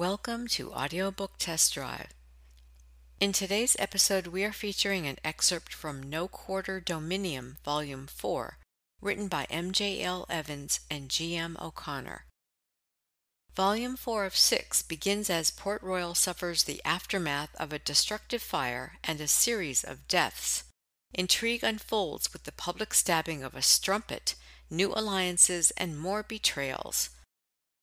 Welcome 0.00 0.48
to 0.52 0.72
Audiobook 0.72 1.32
Test 1.38 1.74
Drive. 1.74 2.14
In 3.20 3.32
today's 3.32 3.76
episode, 3.78 4.28
we 4.28 4.44
are 4.44 4.50
featuring 4.50 5.06
an 5.06 5.18
excerpt 5.22 5.74
from 5.74 6.02
No 6.02 6.26
Quarter 6.26 6.80
Dominium, 6.80 7.58
Volume 7.66 8.06
4, 8.06 8.56
written 9.02 9.28
by 9.28 9.46
M.J.L. 9.50 10.24
Evans 10.30 10.80
and 10.90 11.10
G.M. 11.10 11.58
O'Connor. 11.60 12.24
Volume 13.54 13.94
4 13.94 14.24
of 14.24 14.34
6 14.38 14.80
begins 14.84 15.28
as 15.28 15.50
Port 15.50 15.82
Royal 15.82 16.14
suffers 16.14 16.64
the 16.64 16.80
aftermath 16.82 17.54
of 17.56 17.70
a 17.70 17.78
destructive 17.78 18.40
fire 18.40 18.94
and 19.04 19.20
a 19.20 19.28
series 19.28 19.84
of 19.84 20.08
deaths. 20.08 20.64
Intrigue 21.12 21.62
unfolds 21.62 22.32
with 22.32 22.44
the 22.44 22.52
public 22.52 22.94
stabbing 22.94 23.42
of 23.42 23.54
a 23.54 23.60
strumpet, 23.60 24.34
new 24.70 24.94
alliances, 24.94 25.72
and 25.72 26.00
more 26.00 26.22
betrayals. 26.22 27.10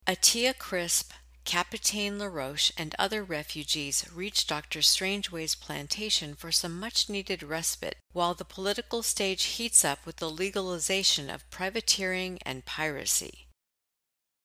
Atia 0.08 0.58
Crisp, 0.58 1.12
Capitaine 1.48 2.18
LaRoche, 2.18 2.72
and 2.76 2.94
other 2.98 3.24
refugees 3.24 4.04
reach 4.14 4.46
Dr. 4.46 4.80
Strangeway's 4.80 5.54
plantation 5.54 6.34
for 6.34 6.52
some 6.52 6.78
much 6.78 7.08
needed 7.08 7.42
respite 7.42 7.96
while 8.12 8.34
the 8.34 8.44
political 8.44 9.02
stage 9.02 9.44
heats 9.44 9.82
up 9.82 10.04
with 10.04 10.16
the 10.16 10.28
legalization 10.28 11.30
of 11.30 11.48
privateering 11.48 12.38
and 12.44 12.66
piracy. 12.66 13.46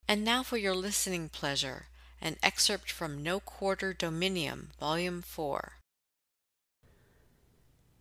And 0.07 0.23
now 0.23 0.43
for 0.43 0.55
your 0.55 0.73
listening 0.73 1.27
pleasure, 1.27 1.87
an 2.21 2.37
excerpt 2.41 2.89
from 2.89 3.21
No 3.21 3.41
Quarter 3.41 3.93
Dominium, 3.93 4.67
Volume 4.79 5.21
4. 5.21 5.73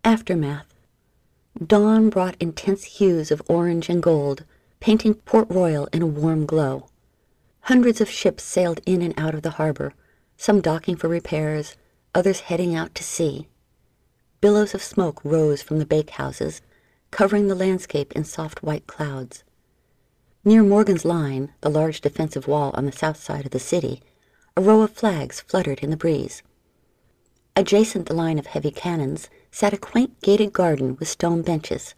Aftermath. 0.05 0.73
Dawn 1.66 2.09
brought 2.09 2.37
intense 2.39 2.84
hues 2.84 3.33
of 3.33 3.42
orange 3.48 3.89
and 3.89 4.00
gold, 4.00 4.45
painting 4.78 5.14
Port 5.14 5.50
Royal 5.50 5.89
in 5.92 6.03
a 6.03 6.06
warm 6.06 6.47
glow. 6.47 6.87
Hundreds 7.66 8.01
of 8.01 8.11
ships 8.11 8.43
sailed 8.43 8.80
in 8.87 9.01
and 9.02 9.15
out 9.16 9.34
of 9.34 9.43
the 9.43 9.51
harbor, 9.51 9.95
some 10.37 10.61
docking 10.61 10.97
for 10.97 11.07
repairs, 11.07 11.77
others 12.12 12.41
heading 12.41 12.75
out 12.75 12.92
to 12.92 13.05
sea. 13.05 13.47
Billows 14.41 14.75
of 14.75 14.83
smoke 14.83 15.25
rose 15.25 15.62
from 15.62 15.78
the 15.78 15.86
bakehouses, 15.86 16.61
covering 17.12 17.47
the 17.47 17.55
landscape 17.55 18.12
in 18.12 18.25
soft 18.25 18.64
white 18.64 18.89
clouds. 18.89 19.45
Near 20.45 20.64
Morgan's 20.64 21.05
Line, 21.05 21.53
the 21.61 21.70
large 21.70 22.01
defensive 22.01 22.48
wall 22.48 22.73
on 22.75 22.84
the 22.84 22.91
south 22.91 23.23
side 23.23 23.45
of 23.45 23.53
the 23.53 23.61
city, 23.61 24.03
a 24.56 24.61
row 24.61 24.83
of 24.83 24.91
flags 24.91 25.41
fluttered 25.41 25.79
in 25.79 25.91
the 25.91 25.97
breeze. 25.97 26.42
Adjacent 27.55 28.06
the 28.06 28.14
line 28.14 28.41
of 28.41 28.47
heavy 28.47 28.73
cannons 28.73 29.31
sat 29.53 29.73
a 29.73 29.79
quaint 29.79 30.20
gated 30.20 30.53
garden 30.53 30.97
with 30.98 31.06
stone 31.06 31.42
benches. 31.42 31.95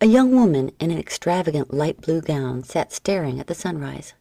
A 0.00 0.06
young 0.06 0.32
woman 0.32 0.72
in 0.80 0.90
an 0.90 0.98
extravagant 0.98 1.72
light 1.72 2.00
blue 2.00 2.20
gown 2.20 2.64
sat 2.64 2.92
staring 2.92 3.38
at 3.38 3.46
the 3.46 3.54
sunrise. 3.54 4.14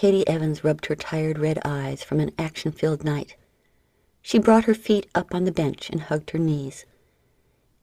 Katie 0.00 0.28
Evans 0.28 0.62
rubbed 0.62 0.86
her 0.86 0.94
tired 0.94 1.40
red 1.40 1.58
eyes 1.64 2.04
from 2.04 2.20
an 2.20 2.30
action-filled 2.38 3.02
night. 3.02 3.34
She 4.22 4.38
brought 4.38 4.66
her 4.66 4.74
feet 4.74 5.08
up 5.12 5.34
on 5.34 5.42
the 5.42 5.50
bench 5.50 5.90
and 5.90 6.02
hugged 6.02 6.30
her 6.30 6.38
knees. 6.38 6.86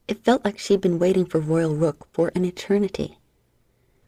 It 0.08 0.24
felt 0.24 0.42
like 0.42 0.58
she'd 0.58 0.80
been 0.80 0.98
waiting 0.98 1.26
for 1.26 1.40
Royal 1.40 1.76
Rook 1.76 2.08
for 2.14 2.32
an 2.34 2.46
eternity. 2.46 3.18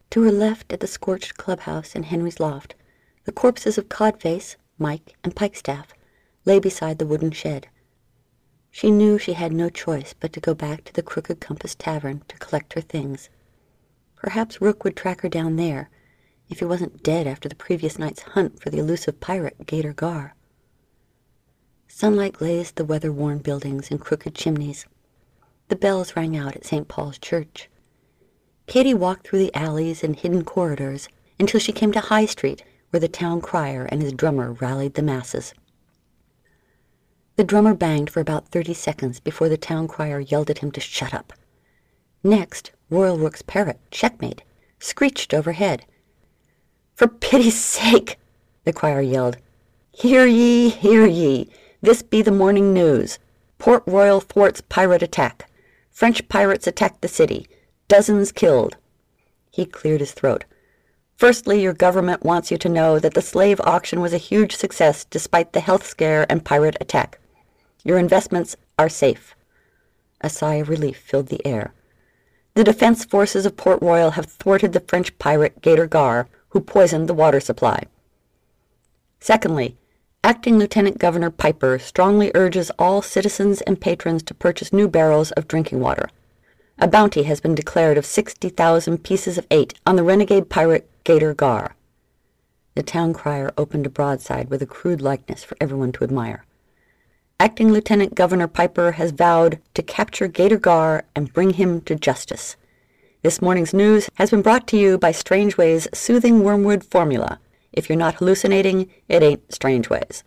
To 0.08 0.22
her 0.22 0.32
left 0.32 0.72
at 0.72 0.80
the 0.80 0.86
scorched 0.86 1.36
clubhouse 1.36 1.94
in 1.94 2.04
Henry's 2.04 2.40
loft, 2.40 2.74
the 3.24 3.30
corpses 3.30 3.76
of 3.76 3.90
Codface, 3.90 4.56
Mike, 4.78 5.14
and 5.22 5.36
Pikestaff 5.36 5.88
lay 6.46 6.58
beside 6.58 6.98
the 6.98 7.06
wooden 7.06 7.30
shed. 7.30 7.68
She 8.70 8.90
knew 8.90 9.18
she 9.18 9.34
had 9.34 9.52
no 9.52 9.68
choice 9.68 10.14
but 10.18 10.32
to 10.32 10.40
go 10.40 10.54
back 10.54 10.84
to 10.84 10.94
the 10.94 11.02
Crooked 11.02 11.40
Compass 11.40 11.74
Tavern 11.74 12.22
to 12.28 12.38
collect 12.38 12.72
her 12.72 12.80
things. 12.80 13.28
Perhaps 14.16 14.62
Rook 14.62 14.82
would 14.82 14.96
track 14.96 15.20
her 15.20 15.28
down 15.28 15.56
there, 15.56 15.90
if 16.48 16.60
he 16.60 16.64
wasn't 16.64 17.02
dead 17.02 17.26
after 17.26 17.48
the 17.48 17.54
previous 17.54 17.98
night's 17.98 18.22
hunt 18.22 18.60
for 18.60 18.70
the 18.70 18.78
elusive 18.78 19.20
pirate 19.20 19.66
Gator 19.66 19.92
Gar. 19.92 20.34
Sunlight 21.88 22.34
glazed 22.34 22.76
the 22.76 22.84
weather-worn 22.84 23.38
buildings 23.38 23.90
and 23.90 24.00
crooked 24.00 24.34
chimneys. 24.34 24.86
The 25.68 25.76
bells 25.76 26.16
rang 26.16 26.36
out 26.36 26.56
at 26.56 26.64
St. 26.64 26.88
Paul's 26.88 27.18
Church. 27.18 27.68
Katie 28.66 28.94
walked 28.94 29.26
through 29.26 29.40
the 29.40 29.54
alleys 29.54 30.04
and 30.04 30.14
hidden 30.14 30.44
corridors 30.44 31.08
until 31.40 31.60
she 31.60 31.72
came 31.72 31.92
to 31.92 32.00
High 32.00 32.26
Street, 32.26 32.62
where 32.90 33.00
the 33.00 33.08
town 33.08 33.40
crier 33.40 33.84
and 33.90 34.02
his 34.02 34.12
drummer 34.12 34.52
rallied 34.52 34.94
the 34.94 35.02
masses. 35.02 35.54
The 37.36 37.44
drummer 37.44 37.74
banged 37.74 38.10
for 38.10 38.20
about 38.20 38.48
thirty 38.48 38.74
seconds 38.74 39.20
before 39.20 39.48
the 39.48 39.56
town 39.56 39.88
crier 39.88 40.20
yelled 40.20 40.50
at 40.50 40.58
him 40.58 40.72
to 40.72 40.80
shut 40.80 41.14
up. 41.14 41.32
Next, 42.24 42.72
Royal 42.90 43.16
Rook's 43.16 43.42
parrot, 43.42 43.78
Checkmate, 43.90 44.42
screeched 44.80 45.32
overhead. 45.32 45.84
For 46.98 47.06
pity's 47.06 47.56
sake, 47.56 48.18
the 48.64 48.72
crier 48.72 49.00
yelled. 49.00 49.36
Hear 49.92 50.26
ye, 50.26 50.68
hear 50.68 51.06
ye. 51.06 51.48
This 51.80 52.02
be 52.02 52.22
the 52.22 52.32
morning 52.32 52.74
news. 52.74 53.20
Port 53.58 53.84
Royal 53.86 54.18
thwarts 54.20 54.62
pirate 54.62 55.04
attack. 55.04 55.48
French 55.92 56.28
pirates 56.28 56.66
attack 56.66 57.00
the 57.00 57.06
city. 57.06 57.46
Dozens 57.86 58.32
killed. 58.32 58.76
He 59.52 59.64
cleared 59.64 60.00
his 60.00 60.10
throat. 60.10 60.44
Firstly, 61.14 61.62
your 61.62 61.72
government 61.72 62.24
wants 62.24 62.50
you 62.50 62.58
to 62.58 62.68
know 62.68 62.98
that 62.98 63.14
the 63.14 63.22
slave 63.22 63.60
auction 63.60 64.00
was 64.00 64.12
a 64.12 64.18
huge 64.18 64.56
success 64.56 65.04
despite 65.04 65.52
the 65.52 65.60
health 65.60 65.86
scare 65.86 66.26
and 66.28 66.44
pirate 66.44 66.76
attack. 66.80 67.20
Your 67.84 67.98
investments 67.98 68.56
are 68.76 68.88
safe. 68.88 69.36
A 70.20 70.28
sigh 70.28 70.54
of 70.54 70.68
relief 70.68 70.96
filled 70.98 71.28
the 71.28 71.46
air. 71.46 71.72
The 72.54 72.64
defense 72.64 73.04
forces 73.04 73.46
of 73.46 73.56
Port 73.56 73.80
Royal 73.80 74.10
have 74.10 74.26
thwarted 74.26 74.72
the 74.72 74.80
French 74.80 75.16
pirate 75.20 75.62
Gator 75.62 75.86
Gar, 75.86 76.26
who 76.50 76.60
poisoned 76.60 77.08
the 77.08 77.14
water 77.14 77.40
supply. 77.40 77.84
Secondly, 79.20 79.76
Acting 80.24 80.58
Lieutenant 80.58 80.98
Governor 80.98 81.30
Piper 81.30 81.78
strongly 81.78 82.32
urges 82.34 82.70
all 82.78 83.02
citizens 83.02 83.60
and 83.62 83.80
patrons 83.80 84.22
to 84.24 84.34
purchase 84.34 84.72
new 84.72 84.88
barrels 84.88 85.30
of 85.32 85.46
drinking 85.46 85.80
water. 85.80 86.08
A 86.78 86.86
bounty 86.86 87.22
has 87.22 87.40
been 87.40 87.54
declared 87.54 87.96
of 87.96 88.04
60,000 88.04 89.02
pieces 89.02 89.38
of 89.38 89.46
eight 89.50 89.74
on 89.86 89.96
the 89.96 90.02
renegade 90.02 90.48
pirate 90.48 90.90
Gator 91.04 91.34
Gar. 91.34 91.76
The 92.74 92.82
town 92.82 93.12
crier 93.12 93.52
opened 93.56 93.86
a 93.86 93.90
broadside 93.90 94.50
with 94.50 94.60
a 94.60 94.66
crude 94.66 95.00
likeness 95.00 95.42
for 95.42 95.56
everyone 95.60 95.92
to 95.92 96.04
admire. 96.04 96.44
Acting 97.40 97.72
Lieutenant 97.72 98.14
Governor 98.14 98.48
Piper 98.48 98.92
has 98.92 99.12
vowed 99.12 99.60
to 99.74 99.82
capture 99.82 100.28
Gator 100.28 100.58
Gar 100.58 101.04
and 101.14 101.32
bring 101.32 101.54
him 101.54 101.80
to 101.82 101.94
justice. 101.94 102.56
This 103.20 103.42
morning's 103.42 103.74
news 103.74 104.08
has 104.14 104.30
been 104.30 104.42
brought 104.42 104.68
to 104.68 104.78
you 104.78 104.96
by 104.96 105.10
Strangeway's 105.10 105.88
Soothing 105.92 106.44
Wormwood 106.44 106.84
Formula. 106.84 107.40
If 107.72 107.88
you're 107.88 107.98
not 107.98 108.14
hallucinating, 108.14 108.88
it 109.08 109.24
ain't 109.24 109.52
Strangeways. 109.52 110.22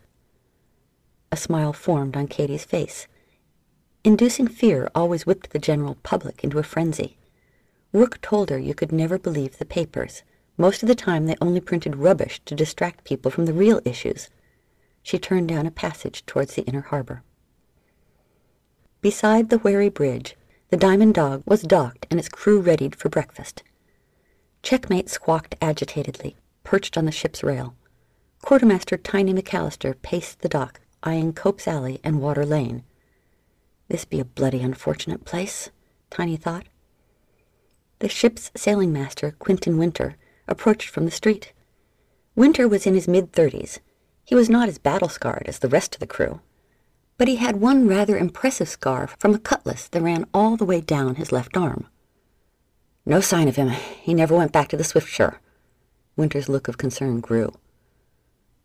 A 1.31 1.38
smile 1.38 1.72
formed 1.72 2.18
on 2.18 2.28
Katie's 2.28 2.66
face. 2.66 3.07
Inducing 4.03 4.50
fear 4.50 4.90
always 4.94 5.25
whipped 5.25 5.51
the 5.51 5.57
general 5.57 5.96
public 6.03 6.44
into 6.44 6.59
a 6.59 6.63
frenzy. 6.63 7.18
Rook 7.94 8.19
told 8.19 8.50
her 8.50 8.59
you 8.59 8.74
could 8.74 8.91
never 8.91 9.18
believe 9.18 9.57
the 9.57 9.63
papers. 9.63 10.24
Most 10.57 10.84
of 10.84 10.90
the 10.90 10.94
time 10.94 11.28
they 11.28 11.38
only 11.40 11.62
printed 11.62 11.96
rubbish 11.96 12.41
to 12.44 12.56
distract 12.56 13.06
people 13.06 13.31
from 13.31 13.46
the 13.46 13.53
real 13.53 13.80
issues. 13.85 14.28
She 15.01 15.18
turned 15.18 15.47
down 15.47 15.66
a 15.66 15.72
passage 15.72 16.25
towards 16.25 16.56
the 16.56 16.63
inner 16.63 16.81
harbor. 16.81 17.24
Beside 19.00 19.50
the 19.50 19.59
Wherry 19.59 19.88
Bridge, 19.88 20.35
the 20.71 20.77
Diamond 20.77 21.13
Dog 21.13 21.43
was 21.45 21.63
docked 21.63 22.07
and 22.09 22.17
its 22.17 22.29
crew 22.29 22.61
readied 22.61 22.95
for 22.95 23.09
breakfast. 23.09 23.61
Checkmate 24.63 25.09
squawked 25.09 25.53
agitatedly, 25.61 26.37
perched 26.63 26.97
on 26.97 27.03
the 27.03 27.11
ship's 27.11 27.43
rail. 27.43 27.75
Quartermaster 28.41 28.95
Tiny 28.95 29.33
McAllister 29.33 30.01
paced 30.01 30.39
the 30.39 30.47
dock, 30.47 30.79
eyeing 31.03 31.33
Cope's 31.33 31.67
Alley 31.67 31.99
and 32.05 32.21
Water 32.21 32.45
Lane. 32.45 32.83
This 33.89 34.05
be 34.05 34.21
a 34.21 34.25
bloody 34.25 34.61
unfortunate 34.61 35.25
place, 35.25 35.71
Tiny 36.09 36.37
thought. 36.37 36.67
The 37.99 38.07
ship's 38.07 38.49
sailing 38.55 38.93
master, 38.93 39.35
Quentin 39.39 39.77
Winter, 39.77 40.15
approached 40.47 40.88
from 40.88 41.03
the 41.03 41.11
street. 41.11 41.51
Winter 42.33 42.65
was 42.65 42.88
in 42.88 42.93
his 42.93 43.09
mid-thirties. 43.09 43.81
He 44.24 44.35
was 44.35 44.50
not 44.50 44.69
as 44.69 44.77
battle-scarred 44.77 45.44
as 45.47 45.59
the 45.59 45.67
rest 45.67 45.95
of 45.95 46.00
the 46.00 46.07
crew, 46.07 46.39
but 47.21 47.27
he 47.27 47.35
had 47.35 47.62
one 47.62 47.88
rather 47.88 48.18
impressive 48.18 48.68
scar 48.68 49.06
from 49.19 49.35
a 49.35 49.38
cutlass 49.38 49.88
that 49.88 50.01
ran 50.01 50.25
all 50.33 50.57
the 50.57 50.65
way 50.65 50.81
down 50.81 51.13
his 51.13 51.31
left 51.31 51.56
arm. 51.56 51.85
No 53.06 53.21
sign 53.21 53.47
of 53.47 53.57
him. 53.57 53.69
He 53.69 54.15
never 54.15 54.35
went 54.35 54.51
back 54.51 54.69
to 54.69 54.75
the 54.75 54.83
Swiftsure. 54.83 55.38
Winter's 56.15 56.50
look 56.50 56.68
of 56.68 56.79
concern 56.79 57.19
grew. 57.19 57.53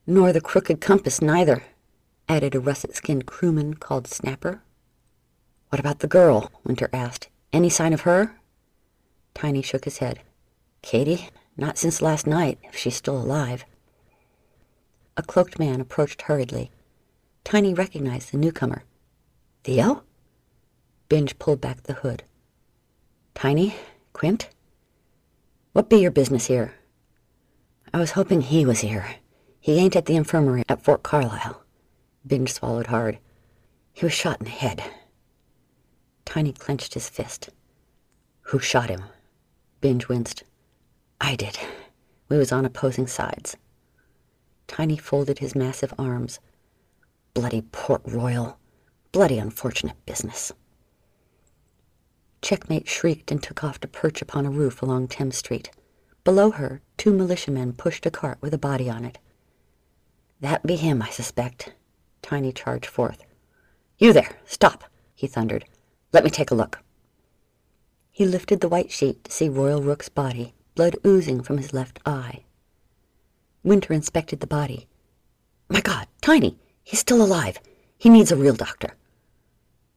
Nor 0.06 0.32
the 0.32 0.40
crooked 0.40 0.80
compass, 0.80 1.20
neither, 1.20 1.64
added 2.30 2.54
a 2.54 2.60
russet-skinned 2.60 3.26
crewman 3.26 3.74
called 3.74 4.06
Snapper. 4.06 4.62
What 5.68 5.78
about 5.78 5.98
the 5.98 6.08
girl? 6.08 6.50
Winter 6.64 6.88
asked. 6.94 7.28
Any 7.52 7.68
sign 7.68 7.92
of 7.92 8.08
her? 8.08 8.40
Tiny 9.34 9.60
shook 9.60 9.84
his 9.84 9.98
head. 9.98 10.20
Katie? 10.80 11.28
Not 11.58 11.76
since 11.76 12.00
last 12.00 12.26
night, 12.26 12.58
if 12.62 12.74
she's 12.74 12.96
still 12.96 13.18
alive. 13.18 13.66
A 15.14 15.22
cloaked 15.22 15.58
man 15.58 15.78
approached 15.78 16.22
hurriedly. 16.22 16.70
Tiny 17.46 17.72
recognized 17.72 18.32
the 18.32 18.38
newcomer. 18.38 18.82
Theo? 19.62 20.02
Binge 21.08 21.38
pulled 21.38 21.60
back 21.60 21.84
the 21.84 21.92
hood. 21.92 22.24
Tiny? 23.36 23.76
Quint? 24.12 24.48
What 25.72 25.88
be 25.88 25.98
your 25.98 26.10
business 26.10 26.46
here? 26.46 26.74
I 27.94 28.00
was 28.00 28.10
hoping 28.10 28.40
he 28.40 28.66
was 28.66 28.80
here. 28.80 29.06
He 29.60 29.78
ain't 29.78 29.94
at 29.94 30.06
the 30.06 30.16
infirmary 30.16 30.64
at 30.68 30.82
Fort 30.82 31.04
Carlisle. 31.04 31.62
Binge 32.26 32.52
swallowed 32.52 32.88
hard. 32.88 33.18
He 33.92 34.04
was 34.04 34.12
shot 34.12 34.40
in 34.40 34.46
the 34.46 34.50
head. 34.50 34.82
Tiny 36.24 36.52
clenched 36.52 36.94
his 36.94 37.08
fist. 37.08 37.50
Who 38.46 38.58
shot 38.58 38.90
him? 38.90 39.04
Binge 39.80 40.08
winced. 40.08 40.42
I 41.20 41.36
did. 41.36 41.56
We 42.28 42.38
was 42.38 42.50
on 42.50 42.64
opposing 42.64 43.06
sides. 43.06 43.56
Tiny 44.66 44.96
folded 44.96 45.38
his 45.38 45.54
massive 45.54 45.94
arms. 45.96 46.40
Bloody 47.36 47.60
Port 47.70 48.00
Royal. 48.06 48.58
Bloody 49.12 49.36
unfortunate 49.36 50.06
business. 50.06 50.52
Checkmate 52.40 52.88
shrieked 52.88 53.30
and 53.30 53.42
took 53.42 53.62
off 53.62 53.78
to 53.80 53.88
perch 53.88 54.22
upon 54.22 54.46
a 54.46 54.50
roof 54.50 54.80
along 54.80 55.08
Thames 55.08 55.36
Street. 55.36 55.70
Below 56.24 56.52
her, 56.52 56.80
two 56.96 57.12
militiamen 57.12 57.74
pushed 57.74 58.06
a 58.06 58.10
cart 58.10 58.38
with 58.40 58.54
a 58.54 58.58
body 58.58 58.88
on 58.88 59.04
it. 59.04 59.18
That 60.40 60.66
be 60.66 60.76
him, 60.76 61.02
I 61.02 61.10
suspect. 61.10 61.74
Tiny 62.22 62.52
charged 62.52 62.86
forth. 62.86 63.22
You 63.98 64.14
there, 64.14 64.38
stop, 64.46 64.84
he 65.14 65.26
thundered. 65.26 65.66
Let 66.14 66.24
me 66.24 66.30
take 66.30 66.50
a 66.50 66.54
look. 66.54 66.78
He 68.10 68.24
lifted 68.24 68.62
the 68.62 68.68
white 68.70 68.90
sheet 68.90 69.24
to 69.24 69.30
see 69.30 69.50
Royal 69.50 69.82
Rook's 69.82 70.08
body, 70.08 70.54
blood 70.74 70.96
oozing 71.04 71.42
from 71.42 71.58
his 71.58 71.74
left 71.74 72.00
eye. 72.06 72.44
Winter 73.62 73.92
inspected 73.92 74.40
the 74.40 74.46
body. 74.46 74.88
My 75.68 75.82
God, 75.82 76.08
Tiny, 76.22 76.56
he's 76.86 77.00
still 77.00 77.20
alive. 77.20 77.58
He 77.98 78.08
needs 78.08 78.30
a 78.30 78.36
real 78.36 78.54
doctor. 78.54 78.94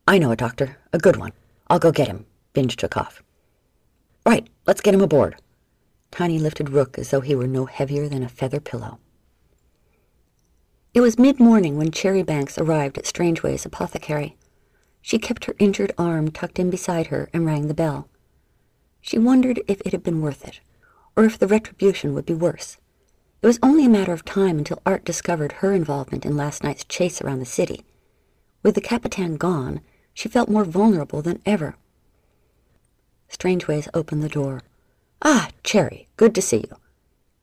I 0.07 0.17
know 0.17 0.31
a 0.31 0.35
doctor, 0.35 0.77
a 0.91 0.97
good 0.97 1.17
one. 1.17 1.31
I'll 1.67 1.79
go 1.79 1.91
get 1.91 2.07
him. 2.07 2.25
Binge 2.53 2.75
took 2.75 2.97
off. 2.97 3.21
Right, 4.25 4.49
let's 4.65 4.81
get 4.81 4.95
him 4.95 5.01
aboard. 5.01 5.35
Tiny 6.09 6.39
lifted 6.39 6.71
Rook 6.71 6.97
as 6.97 7.11
though 7.11 7.21
he 7.21 7.35
were 7.35 7.47
no 7.47 7.65
heavier 7.65 8.09
than 8.09 8.23
a 8.23 8.29
feather 8.29 8.59
pillow. 8.59 8.97
It 10.95 11.01
was 11.01 11.19
mid-morning 11.19 11.77
when 11.77 11.91
Cherry 11.91 12.23
Banks 12.23 12.57
arrived 12.57 12.97
at 12.97 13.05
Strangeway's 13.05 13.65
apothecary. 13.65 14.35
She 14.99 15.19
kept 15.19 15.45
her 15.45 15.53
injured 15.59 15.91
arm 15.95 16.31
tucked 16.31 16.57
in 16.57 16.71
beside 16.71 17.07
her 17.07 17.29
and 17.31 17.45
rang 17.45 17.67
the 17.67 17.75
bell. 17.75 18.09
She 18.99 19.19
wondered 19.19 19.61
if 19.67 19.79
it 19.81 19.91
had 19.91 20.01
been 20.01 20.21
worth 20.21 20.43
it, 20.43 20.59
or 21.15 21.23
if 21.23 21.37
the 21.37 21.47
retribution 21.47 22.15
would 22.15 22.25
be 22.25 22.33
worse. 22.33 22.77
It 23.41 23.47
was 23.47 23.59
only 23.63 23.85
a 23.85 23.89
matter 23.89 24.11
of 24.11 24.25
time 24.25 24.57
until 24.57 24.81
Art 24.85 25.05
discovered 25.05 25.53
her 25.53 25.71
involvement 25.71 26.25
in 26.25 26.35
last 26.35 26.63
night's 26.63 26.83
chase 26.83 27.21
around 27.21 27.39
the 27.39 27.45
city. 27.45 27.85
With 28.63 28.75
the 28.75 28.81
Capitan 28.81 29.37
gone, 29.37 29.79
she 30.13 30.27
felt 30.27 30.49
more 30.49 30.65
vulnerable 30.65 31.21
than 31.21 31.41
ever. 31.45 31.77
Strangeways 33.29 33.87
opened 33.93 34.23
the 34.23 34.29
door. 34.29 34.61
Ah, 35.21 35.49
Cherry, 35.63 36.09
good 36.17 36.35
to 36.35 36.41
see 36.41 36.57
you. 36.57 36.75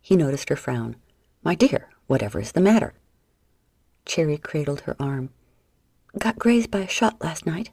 He 0.03 0.17
noticed 0.17 0.51
her 0.51 0.57
frown. 0.57 0.97
My 1.43 1.55
dear, 1.55 1.89
whatever 2.07 2.41
is 2.41 2.53
the 2.53 2.61
matter? 2.61 2.93
Cherry 4.05 4.37
cradled 4.37 4.83
her 4.83 4.97
arm. 5.01 5.31
Got 6.19 6.39
grazed 6.39 6.71
by 6.71 6.81
a 6.81 6.89
shot 6.89 7.23
last 7.23 7.47
night. 7.47 7.71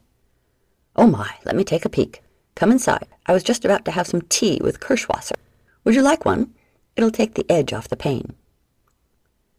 Oh 0.96 1.06
my, 1.06 1.34
let 1.44 1.56
me 1.56 1.64
take 1.64 1.84
a 1.84 1.90
peek. 1.90 2.22
Come 2.54 2.70
inside. 2.70 3.08
I 3.26 3.32
was 3.32 3.42
just 3.42 3.64
about 3.64 3.84
to 3.84 3.90
have 3.90 4.06
some 4.06 4.22
tea 4.22 4.60
with 4.62 4.80
Kirschwasser. 4.80 5.36
Would 5.84 5.94
you 5.94 6.02
like 6.02 6.24
one? 6.24 6.54
It'll 6.96 7.10
take 7.10 7.34
the 7.34 7.50
edge 7.50 7.72
off 7.72 7.88
the 7.88 7.96
pain. 7.96 8.34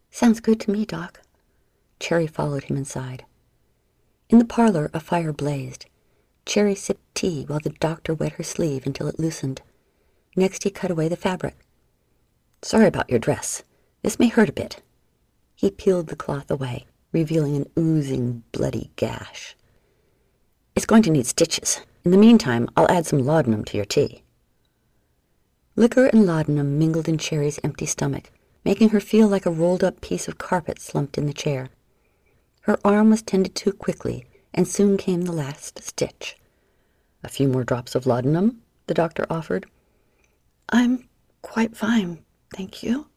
Sounds 0.10 0.40
good 0.40 0.60
to 0.62 0.72
me, 0.72 0.86
Doc. 0.86 1.22
Cherry 2.00 2.28
followed 2.28 2.66
him 2.66 2.78
inside. 2.78 3.26
In 4.30 4.40
the 4.40 4.46
parlor, 4.46 4.90
a 4.94 5.00
fire 5.00 5.34
blazed. 5.34 5.86
Cherry 6.46 6.76
sipped 6.76 7.16
tea 7.16 7.44
while 7.48 7.60
the 7.60 7.70
doctor 7.70 8.14
wet 8.14 8.34
her 8.34 8.44
sleeve 8.44 8.86
until 8.86 9.08
it 9.08 9.20
loosened. 9.20 9.62
Next, 10.36 10.64
he 10.64 10.70
cut 10.70 10.92
away 10.92 11.08
the 11.08 11.16
fabric. 11.16 11.58
Sorry 12.62 12.88
about 12.88 13.10
your 13.10 13.20
dress. 13.20 13.64
This 14.02 14.20
may 14.20 14.28
hurt 14.28 14.50
a 14.50 14.54
bit. 14.54 14.82
He 15.56 15.72
peeled 15.72 16.08
the 16.08 16.16
cloth 16.16 16.52
away, 16.52 16.86
revealing 17.12 17.56
an 17.56 17.70
oozing, 17.78 18.44
bloody 18.52 18.92
gash. 18.96 19.56
It's 20.76 20.86
going 20.86 21.04
to 21.04 21.12
need 21.12 21.26
stitches. 21.26 21.82
In 22.04 22.12
the 22.12 22.18
meantime, 22.18 22.70
I'll 22.76 22.92
add 22.92 23.06
some 23.06 23.26
laudanum 23.26 23.64
to 23.66 23.78
your 23.78 23.86
tea. 23.86 24.25
Liquor 25.78 26.06
and 26.06 26.26
laudanum 26.26 26.80
mingled 26.80 27.10
in 27.10 27.18
Cherry's 27.18 27.60
empty 27.62 27.86
stomach, 27.86 28.32
making 28.64 28.90
her 28.90 29.02
feel 29.02 29.28
like 29.28 29.46
a 29.46 29.52
rolled-up 29.52 30.00
piece 30.00 30.28
of 30.28 30.38
carpet 30.38 30.80
slumped 30.80 31.18
in 31.18 31.26
the 31.26 31.34
chair. 31.34 31.68
Her 32.62 32.78
arm 32.86 33.10
was 33.10 33.22
tended 33.22 33.56
to 33.56 33.74
quickly, 33.74 34.26
and 34.54 34.68
soon 34.68 34.96
came 34.96 35.24
the 35.24 35.34
last 35.34 35.84
stitch. 35.84 36.38
A 37.24 37.28
few 37.28 37.50
more 37.50 37.66
drops 37.66 37.94
of 37.94 38.08
laudanum, 38.08 38.62
the 38.88 38.94
doctor 38.94 39.26
offered. 39.30 39.66
I'm 40.70 41.10
quite 41.42 41.76
fine, 41.76 42.24
thank 42.56 42.82
you. 42.82 43.08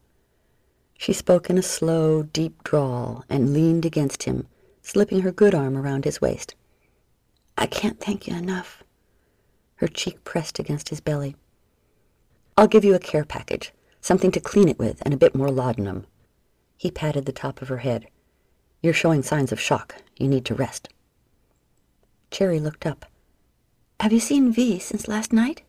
She 0.97 1.13
spoke 1.13 1.49
in 1.49 1.57
a 1.57 1.63
slow, 1.63 2.23
deep 2.23 2.61
drawl 2.65 3.23
and 3.29 3.53
leaned 3.53 3.85
against 3.85 4.23
him, 4.23 4.47
slipping 4.81 5.21
her 5.21 5.31
good 5.31 5.55
arm 5.55 5.77
around 5.77 6.03
his 6.03 6.19
waist. 6.19 6.55
I 7.57 7.67
can't 7.67 8.01
thank 8.01 8.27
you 8.27 8.35
enough. 8.35 8.83
Her 9.75 9.87
cheek 9.87 10.25
pressed 10.25 10.59
against 10.59 10.89
his 10.89 10.99
belly. 10.99 11.37
I'll 12.59 12.67
give 12.67 12.83
you 12.83 12.93
a 12.93 12.99
care 12.99 13.23
package, 13.23 13.71
something 14.01 14.31
to 14.31 14.41
clean 14.41 14.67
it 14.67 14.77
with, 14.77 15.01
and 15.05 15.13
a 15.13 15.17
bit 15.17 15.33
more 15.33 15.49
laudanum. 15.49 16.05
He 16.75 16.91
patted 16.91 17.25
the 17.25 17.31
top 17.31 17.61
of 17.61 17.69
her 17.69 17.77
head. 17.77 18.07
You're 18.83 18.91
showing 18.91 19.23
signs 19.23 19.53
of 19.53 19.61
shock. 19.61 19.95
You 20.17 20.27
need 20.27 20.43
to 20.43 20.55
rest. 20.55 20.89
Cherry 22.31 22.59
looked 22.59 22.85
up. 22.85 23.05
Have 24.01 24.11
you 24.11 24.19
seen 24.19 24.51
V 24.51 24.77
since 24.77 25.07
last 25.07 25.31
night? 25.31 25.61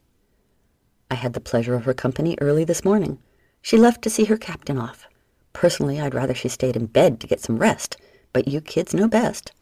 I 1.12 1.14
had 1.14 1.34
the 1.34 1.40
pleasure 1.40 1.76
of 1.76 1.84
her 1.84 1.94
company 1.94 2.36
early 2.40 2.64
this 2.64 2.84
morning. 2.84 3.20
She 3.62 3.78
left 3.78 4.02
to 4.02 4.10
see 4.10 4.24
her 4.24 4.36
captain 4.36 4.76
off. 4.76 5.06
Personally, 5.52 6.00
I'd 6.00 6.12
rather 6.12 6.34
she 6.34 6.48
stayed 6.48 6.74
in 6.74 6.86
bed 6.86 7.20
to 7.20 7.28
get 7.28 7.38
some 7.38 7.58
rest, 7.58 7.98
but 8.32 8.48
you 8.48 8.60
kids 8.60 8.92
know 8.94 9.06
best. 9.06 9.52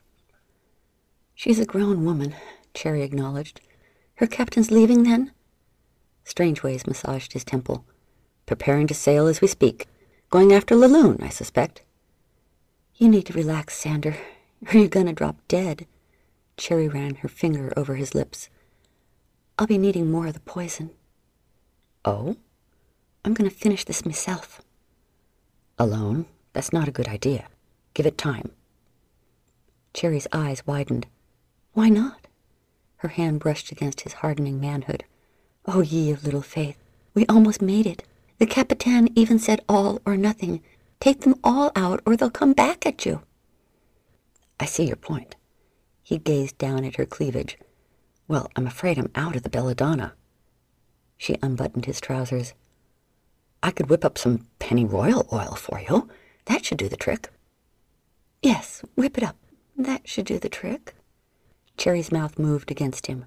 She's 1.35 1.61
a 1.61 1.67
grown 1.67 2.07
woman, 2.07 2.35
Cherry 2.73 3.03
acknowledged. 3.03 3.61
Her 4.15 4.27
captain's 4.27 4.71
leaving, 4.71 5.03
then? 5.03 5.33
Strangeways 6.39 6.87
massaged 6.87 7.33
his 7.33 7.43
temple. 7.43 7.85
Preparing 8.47 8.87
to 8.87 8.95
sail 8.95 9.27
as 9.27 9.41
we 9.41 9.49
speak. 9.49 9.89
Going 10.31 10.53
after 10.53 10.77
Laloon, 10.77 11.21
I 11.21 11.31
suspect. 11.31 11.83
You 12.95 13.09
need 13.09 13.27
to 13.27 13.33
relax, 13.33 13.77
Sander, 13.77 14.17
or 14.65 14.79
you're 14.79 14.87
gonna 14.87 15.13
drop 15.13 15.35
dead. 15.49 15.89
Cherry 16.57 16.87
ran 16.87 17.17
her 17.17 17.29
finger 17.29 17.73
over 17.77 17.97
his 17.97 18.15
lips. 18.15 18.51
I'll 19.59 19.67
be 19.67 19.79
needing 19.79 20.13
more 20.13 20.29
of 20.29 20.35
the 20.35 20.39
poison. 20.39 20.91
Oh? 22.05 22.37
I'm 23.25 23.35
gonna 23.35 23.51
finish 23.51 23.85
this 23.85 24.07
myself. 24.07 24.63
Alone? 25.77 26.27
That's 26.53 26.73
not 26.73 26.87
a 26.87 26.93
good 26.93 27.09
idea. 27.09 27.49
Give 27.95 28.07
it 28.07 28.17
time. 28.17 28.53
Cherry's 29.93 30.29
eyes 30.33 30.65
widened. 30.69 31.09
Why 31.73 31.89
not? 31.89 32.29
Her 32.99 33.09
hand 33.09 33.41
brushed 33.41 33.73
against 33.73 34.03
his 34.03 34.13
hardening 34.23 34.61
manhood. 34.61 35.03
Oh, 35.71 35.83
ye 35.83 36.11
of 36.11 36.25
little 36.25 36.41
faith, 36.41 36.79
we 37.13 37.27
almost 37.27 37.61
made 37.61 37.87
it. 37.87 38.03
The 38.39 38.47
Capitan 38.47 39.11
even 39.15 39.39
said 39.39 39.61
all 39.69 40.01
or 40.07 40.17
nothing. 40.17 40.63
Take 40.99 41.21
them 41.21 41.35
all 41.45 41.73
out 41.77 42.01
or 42.07 42.17
they'll 42.17 42.31
come 42.31 42.55
back 42.55 42.87
at 42.87 43.05
you. 43.05 43.21
I 44.59 44.65
see 44.65 44.87
your 44.87 44.97
point. 44.97 45.37
He 46.03 46.17
gazed 46.17 46.57
down 46.57 46.87
at 46.87 46.97
her 46.97 47.05
cleavage. 47.05 47.59
Well, 48.29 48.51
I'm 48.57 48.67
afraid 48.67 48.99
I'm 48.99 49.11
out 49.15 49.37
of 49.37 49.43
the 49.43 49.51
belladonna. 49.51 50.15
She 51.19 51.37
unbuttoned 51.43 51.85
his 51.85 52.01
trousers. 52.01 52.55
I 53.63 53.71
could 53.71 53.91
whip 53.91 54.07
up 54.07 54.17
some 54.17 54.47
pennyroyal 54.59 55.29
oil 55.31 55.55
for 55.55 55.83
you. 55.87 56.09
That 56.47 56.65
should 56.65 56.79
do 56.79 56.89
the 56.89 56.97
trick. 56.97 57.29
Yes, 58.43 58.83
whip 58.95 59.19
it 59.19 59.25
up. 59.25 59.37
That 59.77 60.09
should 60.09 60.25
do 60.25 60.39
the 60.39 60.49
trick. 60.49 60.95
Cherry's 61.77 62.11
mouth 62.11 62.39
moved 62.39 62.71
against 62.71 63.07
him. 63.07 63.27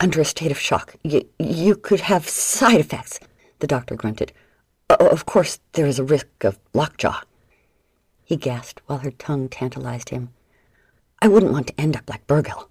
Under 0.00 0.20
a 0.20 0.24
state 0.24 0.50
of 0.50 0.58
shock, 0.58 0.96
y- 1.04 1.24
you 1.38 1.76
could 1.76 2.00
have 2.00 2.28
side 2.28 2.80
effects, 2.80 3.20
the 3.60 3.66
doctor 3.66 3.94
grunted. 3.94 4.32
of 4.90 5.24
course, 5.26 5.58
there 5.72 5.86
is 5.86 5.98
a 5.98 6.04
risk 6.04 6.26
of 6.44 6.58
lockjaw. 6.74 7.20
He 8.24 8.36
gasped 8.36 8.82
while 8.86 8.98
her 8.98 9.10
tongue 9.10 9.48
tantalized 9.48 10.10
him. 10.10 10.30
I 11.22 11.28
wouldn't 11.28 11.52
want 11.52 11.68
to 11.68 11.80
end 11.80 11.96
up 11.96 12.08
like 12.08 12.26
Burgill. 12.26 12.68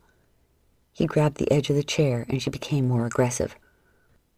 He 0.94 1.06
grabbed 1.06 1.38
the 1.38 1.52
edge 1.52 1.70
of 1.70 1.76
the 1.76 1.84
chair 1.84 2.26
and 2.30 2.42
she 2.42 2.50
became 2.50 2.88
more 2.88 3.06
aggressive. 3.06 3.56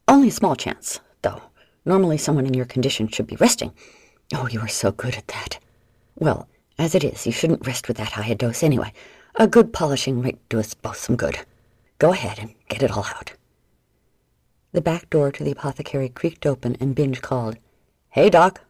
Only 0.07 0.29
a 0.29 0.31
small 0.31 0.55
chance, 0.55 0.99
though. 1.21 1.41
Normally 1.83 2.17
someone 2.17 2.45
in 2.45 2.53
your 2.53 2.65
condition 2.65 3.07
should 3.07 3.27
be 3.27 3.35
resting. 3.37 3.73
Oh, 4.33 4.47
you 4.47 4.59
are 4.61 4.67
so 4.67 4.91
good 4.91 5.15
at 5.15 5.27
that. 5.27 5.59
Well, 6.15 6.47
as 6.79 6.95
it 6.95 7.03
is, 7.03 7.25
you 7.25 7.31
shouldn't 7.31 7.65
rest 7.67 7.87
with 7.87 7.97
that 7.97 8.13
high 8.13 8.27
a 8.27 8.35
dose 8.35 8.63
anyway. 8.63 8.93
A 9.35 9.47
good 9.47 9.73
polishing 9.73 10.21
might 10.21 10.39
do 10.49 10.59
us 10.59 10.73
both 10.73 10.97
some 10.97 11.15
good. 11.15 11.37
Go 11.97 12.11
ahead 12.11 12.39
and 12.39 12.53
get 12.67 12.83
it 12.83 12.91
all 12.91 13.05
out. 13.05 13.33
The 14.73 14.81
back 14.81 15.09
door 15.09 15.31
to 15.31 15.43
the 15.43 15.51
apothecary 15.51 16.09
creaked 16.09 16.45
open 16.45 16.75
and 16.79 16.93
Binge 16.93 17.21
called, 17.21 17.57
Hey, 18.09 18.29
Doc. 18.29 18.61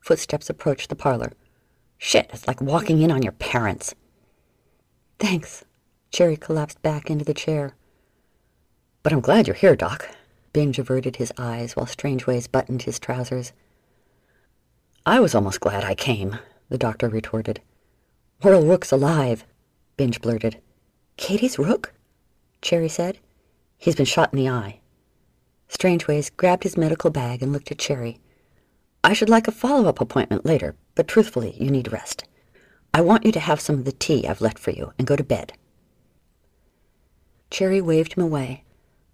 Footsteps 0.00 0.50
approached 0.50 0.90
the 0.90 0.96
parlor. 0.96 1.32
Shit, 1.98 2.30
it's 2.32 2.46
like 2.46 2.60
walking 2.60 3.00
in 3.00 3.10
on 3.10 3.22
your 3.22 3.32
parents. 3.32 3.94
Thanks. 5.18 5.64
Cherry 6.10 6.36
collapsed 6.36 6.82
back 6.82 7.10
into 7.10 7.24
the 7.24 7.34
chair. 7.34 7.74
But 9.02 9.12
I'm 9.12 9.20
glad 9.20 9.46
you're 9.46 9.56
here, 9.56 9.76
Doc. 9.76 10.08
Binge 10.52 10.78
averted 10.78 11.16
his 11.16 11.32
eyes 11.38 11.74
while 11.74 11.86
Strangeways 11.86 12.46
buttoned 12.46 12.82
his 12.82 12.98
trousers. 12.98 13.52
I 15.04 15.20
was 15.20 15.34
almost 15.34 15.60
glad 15.60 15.84
I 15.84 15.94
came, 15.94 16.38
the 16.68 16.78
doctor 16.78 17.08
retorted. 17.08 17.60
Royal 18.42 18.66
Rook's 18.66 18.92
alive, 18.92 19.44
Binge 19.96 20.20
blurted. 20.20 20.60
Katie's 21.16 21.58
Rook? 21.58 21.94
Cherry 22.62 22.88
said. 22.88 23.18
He's 23.78 23.94
been 23.94 24.06
shot 24.06 24.32
in 24.32 24.38
the 24.38 24.48
eye. 24.48 24.80
Strangeways 25.68 26.30
grabbed 26.30 26.62
his 26.62 26.76
medical 26.76 27.10
bag 27.10 27.42
and 27.42 27.52
looked 27.52 27.70
at 27.70 27.78
Cherry. 27.78 28.18
I 29.04 29.12
should 29.12 29.28
like 29.28 29.46
a 29.46 29.52
follow-up 29.52 30.00
appointment 30.00 30.44
later, 30.44 30.74
but 30.94 31.08
truthfully, 31.08 31.56
you 31.60 31.70
need 31.70 31.92
rest. 31.92 32.24
I 32.94 33.02
want 33.02 33.24
you 33.24 33.32
to 33.32 33.40
have 33.40 33.60
some 33.60 33.76
of 33.76 33.84
the 33.84 33.92
tea 33.92 34.26
I've 34.26 34.40
left 34.40 34.58
for 34.58 34.70
you 34.70 34.92
and 34.98 35.06
go 35.06 35.16
to 35.16 35.22
bed. 35.22 35.52
Cherry 37.50 37.80
waved 37.80 38.14
him 38.14 38.22
away. 38.24 38.64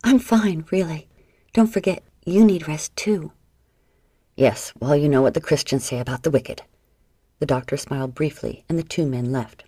I'm 0.04 0.18
fine, 0.18 0.64
really. 0.70 1.08
Don't 1.52 1.72
forget, 1.72 2.02
you 2.24 2.44
need 2.44 2.68
rest 2.68 2.96
too. 2.96 3.32
Yes, 4.36 4.72
well, 4.80 4.96
you 4.96 5.08
know 5.08 5.20
what 5.20 5.34
the 5.34 5.40
Christians 5.40 5.84
say 5.84 5.98
about 5.98 6.22
the 6.22 6.30
wicked. 6.30 6.62
The 7.40 7.46
doctor 7.46 7.76
smiled 7.76 8.14
briefly, 8.14 8.64
and 8.68 8.78
the 8.78 8.82
two 8.82 9.04
men 9.04 9.32
left. 9.32 9.64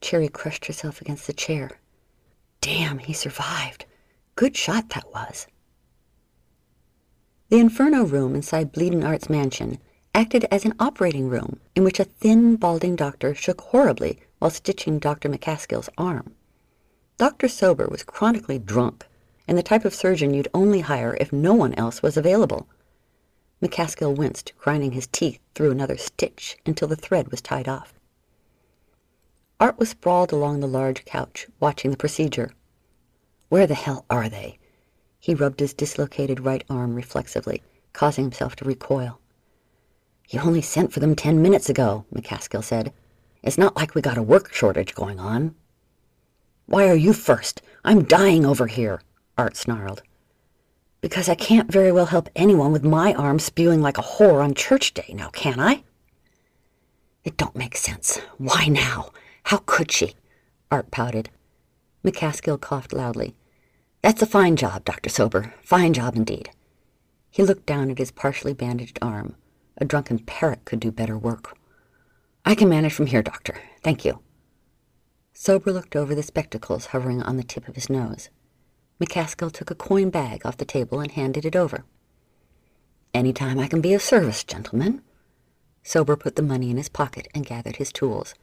Cherry 0.00 0.28
crushed 0.28 0.66
herself 0.66 1.00
against 1.00 1.26
the 1.26 1.32
chair. 1.32 1.79
Damn, 2.60 2.98
he 2.98 3.12
survived. 3.12 3.86
Good 4.36 4.56
shot 4.56 4.90
that 4.90 5.12
was. 5.12 5.46
The 7.48 7.58
Inferno 7.58 8.04
room 8.04 8.34
inside 8.34 8.72
Bleeding 8.72 9.04
Art's 9.04 9.30
mansion 9.30 9.78
acted 10.14 10.46
as 10.50 10.64
an 10.64 10.74
operating 10.78 11.28
room 11.28 11.60
in 11.74 11.84
which 11.84 12.00
a 12.00 12.04
thin, 12.04 12.56
balding 12.56 12.96
doctor 12.96 13.34
shook 13.34 13.60
horribly 13.60 14.20
while 14.38 14.50
stitching 14.50 14.98
Dr. 14.98 15.28
McCaskill's 15.28 15.88
arm. 15.98 16.34
Dr. 17.16 17.48
Sober 17.48 17.88
was 17.88 18.02
chronically 18.02 18.58
drunk 18.58 19.06
and 19.48 19.58
the 19.58 19.62
type 19.62 19.84
of 19.84 19.94
surgeon 19.94 20.32
you'd 20.32 20.48
only 20.54 20.80
hire 20.80 21.16
if 21.20 21.32
no 21.32 21.54
one 21.54 21.74
else 21.74 22.02
was 22.02 22.16
available. 22.16 22.68
McCaskill 23.60 24.16
winced, 24.16 24.52
grinding 24.58 24.92
his 24.92 25.08
teeth 25.08 25.40
through 25.54 25.70
another 25.72 25.96
stitch 25.96 26.56
until 26.64 26.88
the 26.88 26.96
thread 26.96 27.30
was 27.30 27.40
tied 27.40 27.68
off. 27.68 27.99
Art 29.60 29.78
was 29.78 29.90
sprawled 29.90 30.32
along 30.32 30.60
the 30.60 30.66
large 30.66 31.04
couch, 31.04 31.46
watching 31.60 31.90
the 31.90 31.96
procedure. 31.98 32.52
Where 33.50 33.66
the 33.66 33.74
hell 33.74 34.06
are 34.08 34.30
they? 34.30 34.58
He 35.18 35.34
rubbed 35.34 35.60
his 35.60 35.74
dislocated 35.74 36.40
right 36.40 36.64
arm 36.70 36.94
reflexively, 36.94 37.62
causing 37.92 38.24
himself 38.24 38.56
to 38.56 38.64
recoil. 38.64 39.20
You 40.30 40.40
only 40.40 40.62
sent 40.62 40.94
for 40.94 41.00
them 41.00 41.14
ten 41.14 41.42
minutes 41.42 41.68
ago, 41.68 42.06
McCaskill 42.14 42.64
said. 42.64 42.94
It's 43.42 43.58
not 43.58 43.76
like 43.76 43.94
we 43.94 44.00
got 44.00 44.16
a 44.16 44.22
work 44.22 44.50
shortage 44.54 44.94
going 44.94 45.20
on. 45.20 45.54
Why 46.64 46.88
are 46.88 46.94
you 46.94 47.12
first? 47.12 47.60
I'm 47.84 48.04
dying 48.04 48.46
over 48.46 48.66
here, 48.66 49.02
Art 49.36 49.58
snarled. 49.58 50.02
Because 51.02 51.28
I 51.28 51.34
can't 51.34 51.70
very 51.70 51.92
well 51.92 52.06
help 52.06 52.30
anyone 52.34 52.72
with 52.72 52.84
my 52.84 53.12
arm 53.12 53.38
spewing 53.38 53.82
like 53.82 53.98
a 53.98 54.02
whore 54.02 54.42
on 54.42 54.54
church 54.54 54.94
day, 54.94 55.12
now 55.14 55.28
can 55.28 55.60
I? 55.60 55.82
It 57.24 57.36
don't 57.36 57.56
make 57.56 57.76
sense. 57.76 58.18
Why 58.38 58.66
now? 58.66 59.10
How 59.44 59.58
could 59.58 59.90
she? 59.90 60.14
Art 60.70 60.90
pouted. 60.90 61.30
McCaskill 62.04 62.60
coughed 62.60 62.92
loudly. 62.92 63.34
That's 64.02 64.22
a 64.22 64.26
fine 64.26 64.56
job, 64.56 64.84
Dr. 64.84 65.10
Sober. 65.10 65.54
Fine 65.62 65.92
job 65.92 66.16
indeed. 66.16 66.50
He 67.30 67.42
looked 67.42 67.66
down 67.66 67.90
at 67.90 67.98
his 67.98 68.10
partially 68.10 68.54
bandaged 68.54 68.98
arm. 69.02 69.36
A 69.76 69.84
drunken 69.84 70.18
parrot 70.18 70.64
could 70.64 70.80
do 70.80 70.90
better 70.90 71.18
work. 71.18 71.56
I 72.44 72.54
can 72.54 72.68
manage 72.68 72.92
from 72.92 73.06
here, 73.06 73.22
Doctor. 73.22 73.56
Thank 73.82 74.04
you. 74.04 74.20
Sober 75.32 75.72
looked 75.72 75.96
over 75.96 76.14
the 76.14 76.22
spectacles 76.22 76.86
hovering 76.86 77.22
on 77.22 77.36
the 77.36 77.42
tip 77.42 77.68
of 77.68 77.74
his 77.74 77.90
nose. 77.90 78.30
McCaskill 79.00 79.52
took 79.52 79.70
a 79.70 79.74
coin 79.74 80.10
bag 80.10 80.44
off 80.44 80.58
the 80.58 80.64
table 80.64 81.00
and 81.00 81.12
handed 81.12 81.44
it 81.44 81.56
over. 81.56 81.84
Any 83.14 83.32
time 83.32 83.58
I 83.58 83.66
can 83.66 83.80
be 83.80 83.94
of 83.94 84.02
service, 84.02 84.44
gentlemen. 84.44 85.02
Sober 85.82 86.16
put 86.16 86.36
the 86.36 86.42
money 86.42 86.70
in 86.70 86.76
his 86.76 86.88
pocket 86.88 87.26
and 87.34 87.46
gathered 87.46 87.76
his 87.76 87.92
tools. 87.92 88.34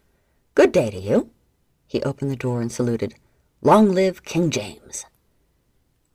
Good 0.58 0.72
day 0.72 0.90
to 0.90 1.00
you. 1.00 1.30
He 1.86 2.02
opened 2.02 2.32
the 2.32 2.36
door 2.36 2.62
and 2.62 2.72
saluted. 2.72 3.14
Long 3.62 3.94
live 3.94 4.24
King 4.24 4.50
James. 4.50 5.06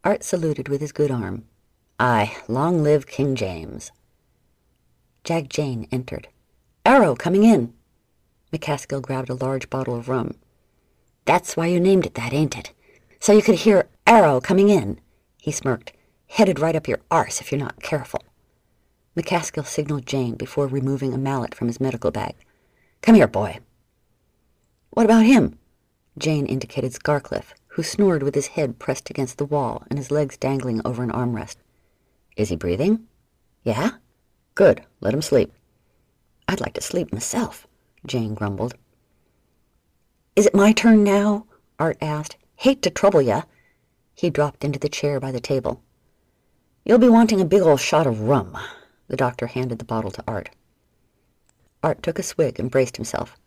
Art 0.03 0.25
saluted 0.25 0.69
with 0.69 0.81
his 0.81 0.91
good 0.91 1.13
arm. 1.13 1.45
Aye, 2.01 2.37
long 2.49 2.83
live 2.83 3.07
King 3.07 3.37
James. 3.37 3.93
Jack 5.23 5.49
Jane 5.49 5.87
entered. 5.93 6.27
Arrow 6.85 7.15
coming 7.15 7.45
in. 7.45 7.73
McCaskill 8.53 9.01
grabbed 9.01 9.31
a 9.31 9.35
large 9.35 9.71
bottle 9.71 9.95
of 9.95 10.09
rum. 10.09 10.35
That's 11.25 11.57
why 11.57 11.69
you 11.69 11.79
named 11.79 12.05
it 12.05 12.15
that, 12.15 12.33
ain't 12.33 12.59
it? 12.59 12.73
So 13.21 13.33
you 13.33 13.43
could 13.43 13.61
hear 13.61 13.91
Arrow 14.09 14.41
coming 14.41 14.71
in. 14.71 14.99
He 15.39 15.53
smirked. 15.53 15.93
Headed 16.27 16.59
right 16.59 16.75
up 16.75 16.89
your 16.89 16.99
arse 17.13 17.41
if 17.41 17.53
you're 17.53 17.61
not 17.61 17.81
careful. 17.81 18.25
McCaskill 19.17 19.65
signaled 19.65 20.05
Jane 20.05 20.35
before 20.35 20.67
removing 20.67 21.15
a 21.15 21.17
mallet 21.17 21.55
from 21.55 21.69
his 21.69 21.81
medical 21.81 22.11
bag. 22.11 22.35
Come 23.03 23.15
here, 23.15 23.29
boy. 23.29 23.61
What 24.93 25.07
about 25.07 25.25
him? 25.25 25.59
Jane 26.19 26.45
indicated 26.45 26.93
Scarcliffe, 26.93 27.55
who 27.69 27.83
snored 27.83 28.23
with 28.23 28.35
his 28.35 28.49
head 28.49 28.79
pressed 28.79 29.09
against 29.09 29.39
the 29.39 29.47
wall 29.47 29.85
and 29.89 29.99
his 29.99 30.11
legs 30.11 30.37
dangling 30.37 30.83
over 30.85 31.03
an 31.03 31.11
armrest. 31.11 31.57
Is 32.37 32.51
he 32.51 32.57
breathing? 32.57 33.07
Yeah? 33.65 33.93
Good. 34.55 34.83
Let 35.01 35.15
him 35.15 35.23
sleep. 35.23 35.51
I'd 36.47 36.61
like 36.61 36.75
to 36.75 36.83
sleep 36.83 37.11
myself, 37.11 37.67
Jane 38.07 38.35
grumbled. 38.35 38.75
Is 40.37 40.45
it 40.45 40.55
my 40.55 40.73
turn 40.73 41.03
now? 41.03 41.47
Art 41.79 41.97
asked. 42.03 42.37
Hate 42.57 42.83
to 42.83 42.91
trouble 42.91 43.23
ya. 43.23 43.43
He 44.15 44.29
dropped 44.29 44.63
into 44.63 44.79
the 44.79 44.91
chair 44.91 45.19
by 45.19 45.33
the 45.33 45.41
table. 45.41 45.83
You'll 46.85 46.99
be 46.99 47.09
wanting 47.09 47.41
a 47.41 47.47
big 47.47 47.63
old 47.63 47.81
shot 47.81 48.07
of 48.07 48.21
rum. 48.21 48.59
The 49.09 49.17
doctor 49.17 49.47
handed 49.47 49.79
the 49.79 49.87
bottle 49.87 50.11
to 50.11 50.25
Art. 50.29 50.51
Art 51.83 52.03
took 52.03 52.19
a 52.19 52.23
swig 52.23 52.61
and 52.61 52.71
braced 52.71 52.97
himself. 52.97 53.39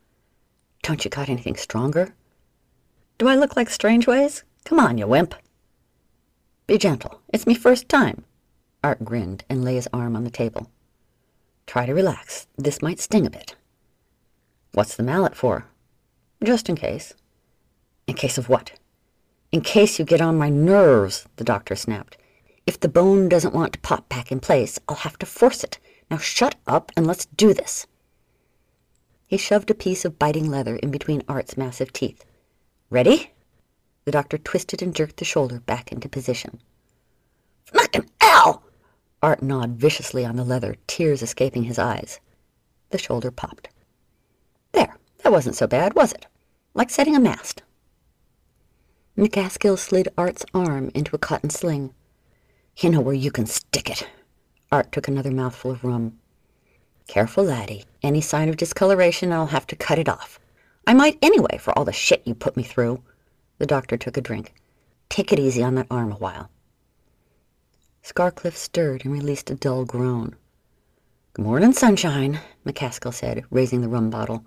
Don't 0.83 1.03
you 1.03 1.11
got 1.11 1.29
anything 1.29 1.55
stronger? 1.55 2.13
Do 3.17 3.27
I 3.27 3.35
look 3.35 3.55
like 3.55 3.69
Strangeways? 3.69 4.43
Come 4.65 4.79
on, 4.79 4.97
you 4.97 5.07
wimp. 5.07 5.35
Be 6.67 6.77
gentle. 6.77 7.21
It's 7.31 7.47
me 7.47 7.55
first 7.55 7.87
time. 7.87 8.25
Art 8.83 9.03
grinned 9.05 9.43
and 9.49 9.63
lay 9.63 9.75
his 9.75 9.87
arm 9.93 10.15
on 10.15 10.23
the 10.23 10.29
table. 10.29 10.69
Try 11.67 11.85
to 11.85 11.93
relax. 11.93 12.47
This 12.57 12.81
might 12.81 12.99
sting 12.99 13.25
a 13.25 13.29
bit. 13.29 13.55
What's 14.73 14.95
the 14.95 15.03
mallet 15.03 15.35
for? 15.35 15.65
Just 16.43 16.69
in 16.69 16.75
case. 16.75 17.13
In 18.07 18.15
case 18.15 18.37
of 18.37 18.49
what? 18.49 18.73
In 19.51 19.61
case 19.61 19.97
you 19.97 20.05
get 20.05 20.21
on 20.21 20.37
my 20.37 20.49
nerves, 20.49 21.25
the 21.37 21.43
doctor 21.43 21.75
snapped. 21.75 22.17
If 22.67 22.79
the 22.79 22.89
bone 22.89 23.29
doesn't 23.29 23.53
want 23.53 23.73
to 23.73 23.79
pop 23.79 24.09
back 24.09 24.31
in 24.31 24.39
place, 24.39 24.79
I'll 24.89 24.97
have 24.97 25.17
to 25.19 25.25
force 25.25 25.63
it. 25.63 25.79
Now 26.11 26.17
shut 26.17 26.55
up 26.67 26.91
and 26.97 27.07
let's 27.07 27.25
do 27.27 27.53
this. 27.53 27.87
He 29.27 29.37
shoved 29.37 29.71
a 29.71 29.75
piece 29.75 30.05
of 30.05 30.19
biting 30.19 30.49
leather 30.49 30.75
in 30.75 30.91
between 30.91 31.23
Art's 31.27 31.57
massive 31.57 31.91
teeth. 31.91 32.25
Ready? 32.89 33.31
The 34.05 34.11
doctor 34.11 34.37
twisted 34.37 34.81
and 34.81 34.95
jerked 34.95 35.17
the 35.17 35.25
shoulder 35.25 35.59
back 35.59 35.91
into 35.91 36.07
position. 36.07 36.61
Fucking 37.65 38.09
ow! 38.21 38.61
Art 39.23 39.41
gnawed 39.41 39.71
viciously 39.71 40.23
on 40.23 40.35
the 40.35 40.43
leather, 40.43 40.75
tears 40.85 41.23
escaping 41.23 41.63
his 41.63 41.79
eyes. 41.79 42.19
The 42.91 42.99
shoulder 42.99 43.31
popped. 43.31 43.69
There, 44.73 44.95
that 45.23 45.31
wasn't 45.31 45.55
so 45.55 45.65
bad, 45.65 45.95
was 45.95 46.13
it? 46.13 46.27
Like 46.75 46.91
setting 46.91 47.15
a 47.15 47.19
mast. 47.19 47.63
McCaskill 49.17 49.79
slid 49.79 50.09
Art's 50.17 50.45
arm 50.53 50.91
into 50.93 51.15
a 51.15 51.19
cotton 51.19 51.49
sling. 51.49 51.93
You 52.77 52.91
know 52.91 53.01
where 53.01 53.15
you 53.15 53.31
can 53.31 53.47
stick 53.47 53.89
it. 53.89 54.07
Art 54.71 54.91
took 54.91 55.07
another 55.07 55.31
mouthful 55.31 55.71
of 55.71 55.83
rum. 55.83 56.19
Careful, 57.07 57.43
laddie. 57.43 57.85
Any 58.01 58.21
sign 58.21 58.49
of 58.49 58.57
discoloration, 58.57 59.31
I'll 59.31 59.47
have 59.47 59.67
to 59.67 59.75
cut 59.75 59.99
it 59.99 60.09
off. 60.09 60.39
I 60.87 60.93
might 60.93 61.17
anyway, 61.21 61.57
for 61.59 61.77
all 61.77 61.85
the 61.85 61.93
shit 61.93 62.21
you 62.25 62.35
put 62.35 62.57
me 62.57 62.63
through. 62.63 63.01
The 63.57 63.65
doctor 63.65 63.97
took 63.97 64.17
a 64.17 64.21
drink. 64.21 64.53
Take 65.09 65.31
it 65.31 65.39
easy 65.39 65.63
on 65.63 65.75
that 65.75 65.87
arm 65.89 66.11
a 66.11 66.15
while. 66.15 66.49
Scarcliffe 68.01 68.57
stirred 68.57 69.05
and 69.05 69.13
released 69.13 69.49
a 69.49 69.55
dull 69.55 69.85
groan. 69.85 70.35
Good 71.33 71.45
morning, 71.45 71.73
sunshine, 71.73 72.39
McCaskill 72.65 73.13
said, 73.13 73.43
raising 73.49 73.81
the 73.81 73.89
rum 73.89 74.09
bottle. 74.09 74.45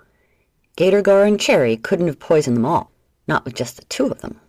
Gator 0.77 1.03
Gar 1.03 1.25
and 1.25 1.41
Cherry 1.41 1.77
couldn't 1.77 2.07
have 2.07 2.21
poisoned 2.21 2.57
them 2.57 2.65
all, 2.65 2.93
not 3.27 3.45
with 3.45 3.55
just 3.55 3.77
the 3.77 3.85
two 3.87 4.07
of 4.07 4.21
them. 4.21 4.41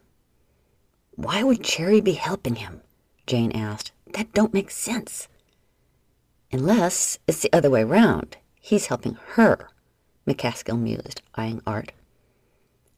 Why 1.15 1.43
would 1.43 1.63
Cherry 1.63 2.01
be 2.01 2.13
helping 2.13 2.55
him? 2.55 2.81
Jane 3.25 3.51
asked. 3.51 3.91
That 4.13 4.33
don't 4.33 4.53
make 4.53 4.71
sense. 4.71 5.27
Unless 6.51 7.19
it's 7.27 7.41
the 7.41 7.53
other 7.53 7.69
way 7.69 7.83
round. 7.83 8.37
He's 8.59 8.87
helping 8.87 9.17
her. 9.33 9.69
McCaskill 10.27 10.79
mused, 10.79 11.21
eyeing 11.35 11.61
Art. 11.65 11.91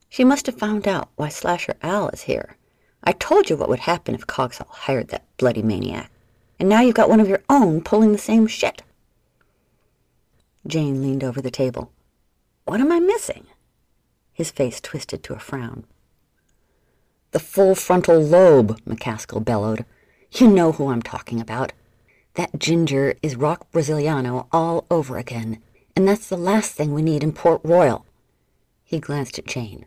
She 0.08 0.24
must 0.24 0.46
have 0.46 0.58
found 0.58 0.88
out 0.88 1.10
why 1.16 1.28
Slasher 1.28 1.76
Al 1.82 2.08
is 2.10 2.22
here. 2.22 2.56
I 3.04 3.12
told 3.12 3.50
you 3.50 3.56
what 3.56 3.68
would 3.68 3.80
happen 3.80 4.14
if 4.14 4.26
Cogswell 4.26 4.68
hired 4.70 5.08
that 5.08 5.26
bloody 5.36 5.62
maniac. 5.62 6.10
And 6.58 6.68
now 6.68 6.80
you've 6.80 6.94
got 6.94 7.08
one 7.08 7.20
of 7.20 7.28
your 7.28 7.42
own 7.48 7.82
pulling 7.82 8.12
the 8.12 8.18
same 8.18 8.46
shit. 8.46 8.82
Jane 10.66 11.02
leaned 11.02 11.24
over 11.24 11.40
the 11.40 11.50
table. 11.50 11.90
What 12.64 12.80
am 12.80 12.92
I 12.92 13.00
missing? 13.00 13.46
His 14.32 14.50
face 14.50 14.80
twisted 14.80 15.22
to 15.24 15.34
a 15.34 15.38
frown. 15.38 15.84
The 17.32 17.40
full 17.40 17.74
frontal 17.74 18.20
lobe, 18.20 18.80
McCaskill 18.84 19.44
bellowed. 19.44 19.84
You 20.30 20.48
know 20.48 20.72
who 20.72 20.88
I'm 20.88 21.02
talking 21.02 21.40
about. 21.40 21.72
That 22.34 22.58
ginger 22.58 23.14
is 23.22 23.36
Rock 23.36 23.70
Brasiliano 23.72 24.46
all 24.50 24.86
over 24.90 25.18
again, 25.18 25.58
and 25.94 26.08
that's 26.08 26.30
the 26.30 26.38
last 26.38 26.72
thing 26.72 26.94
we 26.94 27.02
need 27.02 27.22
in 27.22 27.32
Port 27.32 27.60
Royal. 27.62 28.06
He 28.84 29.00
glanced 29.00 29.38
at 29.38 29.46
Jane. 29.46 29.84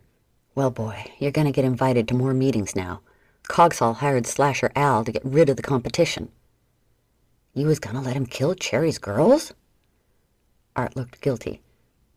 Well, 0.54 0.70
boy, 0.70 1.06
you're 1.18 1.32
going 1.32 1.48
to 1.48 1.52
get 1.52 1.64
invited 1.64 2.06
to 2.06 2.14
more 2.14 2.32
meetings 2.32 2.76
now. 2.76 3.00
Cogsall 3.48 3.96
hired 3.96 4.28
Slasher 4.28 4.70
Al 4.76 5.04
to 5.04 5.10
get 5.10 5.24
rid 5.24 5.48
of 5.48 5.56
the 5.56 5.62
competition. 5.62 6.30
You 7.52 7.66
was 7.66 7.80
going 7.80 7.96
to 7.96 8.02
let 8.02 8.14
him 8.14 8.26
kill 8.26 8.54
Cherry's 8.54 8.98
girls? 8.98 9.52
Art 10.76 10.94
looked 10.94 11.20
guilty. 11.20 11.62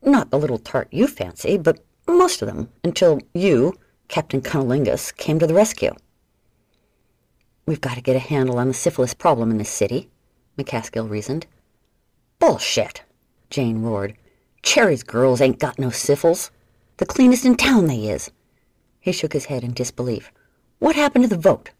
Not 0.03 0.29
the 0.29 0.37
little 0.37 0.59
tart 0.59 0.89
you 0.91 1.07
fancy, 1.07 1.57
but 1.57 1.83
most 2.07 2.43
of 2.43 2.47
them, 2.47 2.69
until 2.83 3.19
you, 3.33 3.73
Captain 4.09 4.41
Cunnilingus, 4.41 5.11
came 5.17 5.39
to 5.39 5.47
the 5.47 5.55
rescue. 5.55 5.95
We've 7.65 7.81
got 7.81 7.95
to 7.95 8.01
get 8.01 8.15
a 8.15 8.19
handle 8.19 8.59
on 8.59 8.67
the 8.67 8.73
syphilis 8.75 9.15
problem 9.15 9.49
in 9.49 9.57
this 9.57 9.69
city, 9.69 10.09
McCaskill 10.59 11.09
reasoned. 11.09 11.47
Bullshit, 12.39 13.03
Jane 13.49 13.81
roared. 13.81 14.15
Cherry's 14.61 15.03
girls 15.03 15.41
ain't 15.41 15.59
got 15.59 15.79
no 15.79 15.87
syphils. 15.87 16.51
The 16.97 17.05
cleanest 17.05 17.45
in 17.45 17.55
town 17.55 17.87
they 17.87 18.09
is. 18.09 18.29
He 18.99 19.11
shook 19.11 19.33
his 19.33 19.45
head 19.45 19.63
in 19.63 19.73
disbelief. 19.73 20.31
What 20.79 20.95
happened 20.95 21.23
to 21.23 21.29
the 21.29 21.37
vote? 21.37 21.71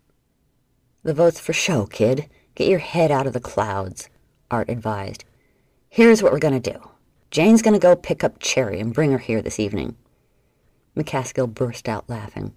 The 1.03 1.13
vote's 1.13 1.39
for 1.39 1.53
show, 1.53 1.85
kid. 1.85 2.29
Get 2.55 2.67
your 2.67 2.79
head 2.79 3.11
out 3.11 3.27
of 3.27 3.33
the 3.33 3.39
clouds, 3.39 4.09
Art 4.51 4.69
advised. 4.69 5.25
Here's 5.89 6.21
what 6.21 6.31
we're 6.31 6.39
going 6.39 6.61
to 6.61 6.71
do. 6.71 6.89
Jane's 7.31 7.61
going 7.61 7.73
to 7.73 7.79
go 7.79 7.95
pick 7.95 8.23
up 8.23 8.39
Cherry 8.39 8.79
and 8.79 8.93
bring 8.93 9.11
her 9.11 9.17
here 9.17 9.41
this 9.41 9.59
evening. 9.59 9.95
McCaskill 10.95 11.53
burst 11.53 11.87
out 11.87 12.09
laughing. 12.09 12.55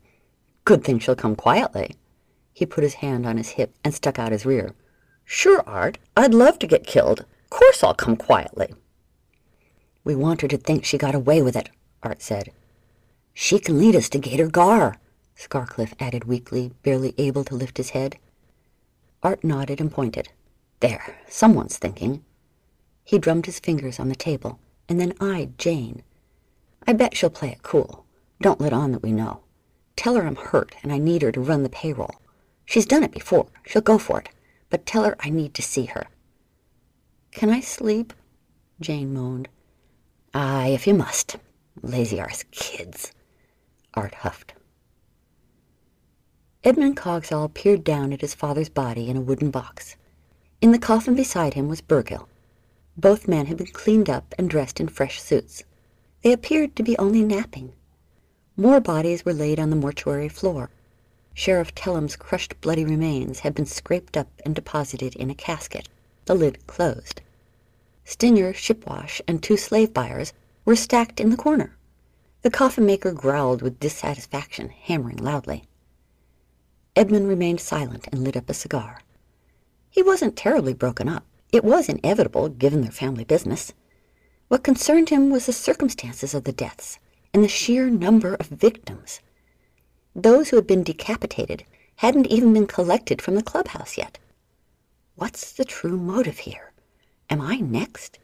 Good 0.65 0.85
thing 0.85 0.99
she'll 0.99 1.15
come 1.15 1.37
quietly. 1.37 1.97
He 2.53 2.67
put 2.67 2.85
his 2.85 2.95
hand 2.95 3.27
on 3.27 3.37
his 3.37 3.51
hip 3.51 3.75
and 3.85 3.95
stuck 3.95 4.19
out 4.19 4.33
his 4.33 4.47
rear. 4.47 4.75
Sure, 5.35 5.65
Art. 5.67 5.97
I'd 6.15 6.35
love 6.35 6.59
to 6.59 6.67
get 6.67 6.87
killed. 6.87 7.25
Course 7.49 7.83
I'll 7.83 7.95
come 7.95 8.17
quietly. 8.17 8.75
We 10.05 10.15
want 10.15 10.43
her 10.43 10.49
to 10.49 10.59
think 10.59 10.85
she 10.85 10.99
got 10.99 11.15
away 11.15 11.41
with 11.41 11.57
it, 11.57 11.71
Art 12.03 12.21
said. 12.21 12.53
She 13.33 13.59
can 13.59 13.79
lead 13.79 13.97
us 13.97 14.11
to 14.11 14.19
Gator 14.19 14.49
Gar, 14.49 14.99
Scarcliffe 15.35 15.95
added 15.99 16.25
weakly, 16.25 16.73
barely 16.83 17.15
able 17.17 17.45
to 17.45 17.55
lift 17.55 17.79
his 17.79 17.91
head. 17.91 18.19
Art 19.23 19.43
nodded 19.43 19.81
and 19.81 19.91
pointed. 19.91 20.29
There, 20.81 21.17
someone's 21.27 21.79
thinking. 21.79 22.23
He 23.03 23.19
drummed 23.19 23.47
his 23.47 23.59
fingers 23.59 23.99
on 23.99 24.11
the 24.11 24.15
table 24.15 24.61
and 24.87 25.01
then 25.01 25.15
eyed 25.19 25.57
Jane. 25.57 26.03
I 26.87 26.93
bet 26.93 27.17
she'll 27.17 27.31
play 27.31 27.49
it 27.49 27.63
cool. 27.63 28.05
Don't 28.43 28.61
let 28.61 28.75
on 28.75 28.93
that 28.93 29.03
we 29.03 29.13
know. 29.13 29.41
Tell 29.97 30.15
her 30.17 30.27
I'm 30.27 30.37
hurt 30.37 30.77
and 30.83 30.93
I 30.93 30.99
need 30.99 31.23
her 31.23 31.33
to 31.33 31.41
run 31.41 31.63
the 31.63 31.71
payroll. 31.71 32.21
She's 32.67 32.85
done 32.85 33.03
it 33.03 33.13
before. 33.13 33.47
She'll 33.65 33.81
go 33.81 33.97
for 33.97 34.21
it. 34.21 34.29
But 34.73 34.87
tell 34.87 35.05
her 35.05 35.17
I 35.21 35.29
need 35.29 35.53
to 35.55 35.63
see 35.63 35.85
her. 35.85 36.07
Can 37.31 37.51
I 37.51 37.61
sleep? 37.61 38.15
Jane 38.81 39.13
moaned. 39.13 39.51
Aye, 40.33 40.69
if 40.69 40.87
you 40.87 40.95
must. 40.95 41.37
Lazy 41.83 42.19
arse 42.19 42.45
kids. 42.53 43.13
Art 43.93 44.15
huffed. 44.15 44.55
Edmund 46.65 46.97
Cogsall 46.97 47.53
peered 47.53 47.85
down 47.85 48.15
at 48.15 48.23
his 48.23 48.35
father's 48.35 48.71
body 48.71 49.11
in 49.11 49.17
a 49.19 49.21
wooden 49.21 49.51
box. 49.51 49.97
In 50.63 50.73
the 50.73 50.79
coffin 50.79 51.15
beside 51.15 51.53
him 51.53 51.69
was 51.69 51.83
Burgill. 51.83 52.27
Both 52.97 53.29
men 53.29 53.47
had 53.47 53.59
been 53.59 53.67
cleaned 53.67 54.09
up 54.09 54.35
and 54.39 54.49
dressed 54.49 54.81
in 54.81 54.89
fresh 54.89 55.21
suits. 55.21 55.65
They 56.23 56.33
appeared 56.33 56.77
to 56.77 56.83
be 56.83 56.97
only 56.97 57.23
napping. 57.23 57.75
More 58.57 58.81
bodies 58.81 59.23
were 59.23 59.35
laid 59.35 59.61
on 59.61 59.69
the 59.69 59.77
mortuary 59.77 60.31
floor. 60.31 60.71
Sheriff 61.35 61.75
Tellum's 61.75 62.17
crushed 62.17 62.61
bloody 62.61 62.85
remains 62.85 63.41
had 63.41 63.55
been 63.55 63.67
scraped 63.67 64.17
up 64.17 64.29
and 64.45 64.55
deposited 64.55 65.17
in 65.17 65.31
a 65.31 65.35
casket, 65.35 65.89
the 66.27 66.35
lid 66.35 66.67
closed. 66.67 67.21
Stinger, 68.05 68.53
Shipwash, 68.53 69.21
and 69.27 69.43
two 69.43 69.57
slave 69.57 69.95
buyers 69.95 70.33
were 70.65 70.77
stacked 70.77 71.21
in 71.21 71.31
the 71.31 71.37
corner. 71.37 71.77
The 72.43 72.51
coffin 72.51 72.85
maker 72.85 73.13
growled 73.13 73.63
with 73.63 73.81
dissatisfaction, 73.81 74.69
hammering 74.69 75.19
loudly. 75.19 75.65
Edmund 76.95 77.29
remained 77.29 77.61
silent 77.61 78.09
and 78.13 78.23
lit 78.23 78.37
up 78.37 78.51
a 78.51 78.55
cigar. 78.55 79.01
He 79.89 80.03
wasn't 80.03 80.37
terribly 80.37 80.75
broken 80.75 81.09
up. 81.09 81.25
It 81.53 81.65
was 81.65 81.89
inevitable, 81.89 82.49
given 82.49 82.83
their 82.83 82.91
family 82.91 83.25
business. 83.25 83.73
What 84.49 84.65
concerned 84.65 85.09
him 85.09 85.31
was 85.31 85.47
the 85.47 85.53
circumstances 85.53 86.35
of 86.35 86.45
the 86.45 86.53
deaths 86.53 86.99
and 87.33 87.43
the 87.43 87.49
sheer 87.49 87.89
number 87.89 88.35
of 88.35 88.47
victims. 88.47 89.21
Those 90.15 90.51
who 90.51 90.57
had 90.57 90.67
been 90.67 90.83
decapitated 90.83 91.65
hadn't 91.97 92.27
even 92.27 92.53
been 92.53 92.67
collected 92.67 93.23
from 93.23 93.35
the 93.35 93.43
clubhouse 93.43 93.97
yet. 93.97 94.19
What's 95.17 95.53
the 95.53 95.65
true 95.65 95.97
motive 95.97 96.39
here? 96.39 96.73
Am 97.31 97.41
I 97.41 97.57
next? 97.57 98.19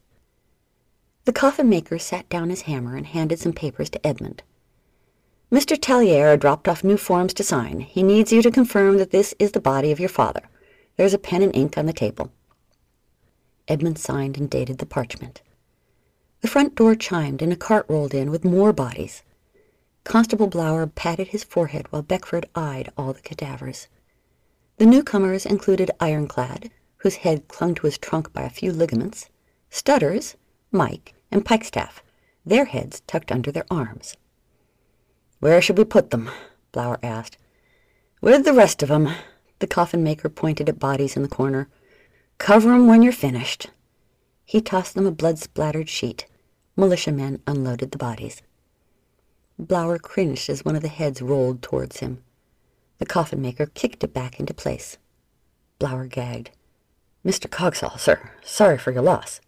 The 1.24 1.33
coffin 1.33 1.68
maker 1.68 1.98
sat 1.98 2.29
down 2.29 2.51
his 2.51 2.62
hammer 2.62 2.96
and 2.96 3.07
handed 3.07 3.38
some 3.38 3.53
papers 3.53 3.90
to 3.90 4.07
Edmund. 4.07 4.42
Mr. 5.51 5.79
Tellier 5.79 6.38
dropped 6.38 6.68
off 6.68 6.85
new 6.85 6.98
forms 6.98 7.33
to 7.35 7.42
sign. 7.42 7.81
He 7.81 8.03
needs 8.03 8.33
you 8.33 8.42
to 8.42 8.51
confirm 8.51 8.98
that 8.98 9.11
this 9.11 9.35
is 9.38 9.53
the 9.53 9.61
body 9.61 9.90
of 9.90 10.01
your 10.01 10.11
father. 10.11 10.42
There's 10.96 11.14
a 11.14 11.18
pen 11.18 11.42
and 11.42 11.55
ink 11.57 11.79
on 11.79 11.87
the 11.87 11.92
table. 11.92 12.33
Edmund 13.66 13.98
signed 13.98 14.37
and 14.37 14.51
dated 14.51 14.79
the 14.79 14.87
parchment. 14.87 15.40
The 16.40 16.48
front 16.48 16.74
door 16.74 16.94
chimed 16.94 17.40
and 17.40 17.53
a 17.53 17.57
cart 17.57 17.87
rolled 17.88 18.14
in 18.14 18.31
with 18.31 18.44
more 18.44 18.72
bodies. 18.72 19.22
Constable 20.09 20.47
Blower 20.47 20.87
patted 20.87 21.29
his 21.29 21.44
forehead 21.44 21.85
while 21.90 22.01
Beckford 22.01 22.49
eyed 22.55 22.90
all 22.97 23.12
the 23.12 23.21
cadavers. 23.21 23.88
The 24.79 24.87
newcomers 24.87 25.44
included 25.44 25.90
Ironclad, 26.01 26.71
whose 26.97 27.16
head 27.16 27.47
clung 27.47 27.75
to 27.75 27.83
his 27.83 27.99
trunk 27.99 28.33
by 28.33 28.40
a 28.40 28.49
few 28.49 28.73
ligaments, 28.73 29.29
Stutters, 29.68 30.35
Mike, 30.73 31.12
and 31.31 31.44
Pikestaff, 31.44 32.01
their 32.47 32.64
heads 32.64 33.03
tucked 33.07 33.31
under 33.31 33.53
their 33.53 33.66
arms. 33.71 34.16
Where 35.40 35.61
should 35.61 35.77
we 35.77 35.85
put 35.85 36.09
them? 36.09 36.31
Blower 36.73 36.99
asked. 37.03 37.37
With 38.23 38.47
the 38.47 38.55
rest 38.55 38.83
of 38.83 38.90
'em. 38.90 39.11
The 39.59 39.66
coffin 39.66 40.03
maker 40.03 40.31
pointed 40.31 40.71
at 40.71 40.79
bodies 40.79 41.16
in 41.16 41.23
the 41.23 41.29
corner. 41.29 41.68
Cover 42.38 42.73
'em 42.73 42.87
when 42.87 43.03
you're 43.03 43.12
finished. 43.12 43.68
He 44.47 44.62
tossed 44.62 44.94
them 44.94 45.05
a 45.05 45.11
blood-splattered 45.11 45.90
sheet. 45.90 46.25
Militiamen 46.77 47.42
unloaded 47.47 47.90
the 47.90 47.99
bodies. 47.99 48.40
Blower 49.59 49.99
cringed 49.99 50.49
as 50.49 50.64
one 50.64 50.77
of 50.77 50.83
the 50.83 50.88
heads 50.88 51.21
rolled 51.21 51.62
towards 51.62 51.99
him. 51.99 52.23
The 52.99 53.07
coffin 53.07 53.42
maker 53.42 53.66
kicked 53.66 54.05
it 54.05 54.14
back 54.14 54.38
into 54.38 54.55
place. 54.55 54.99
Blower 55.79 56.07
gagged. 56.07 56.51
Mr. 57.25 57.49
Cogsall, 57.49 57.99
sir. 57.99 58.31
Sorry 58.42 58.79
for 58.79 58.92
your 58.92 59.03
loss. 59.03 59.40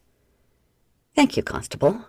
Thank 1.14 1.37
you, 1.37 1.42
Constable. 1.42 2.07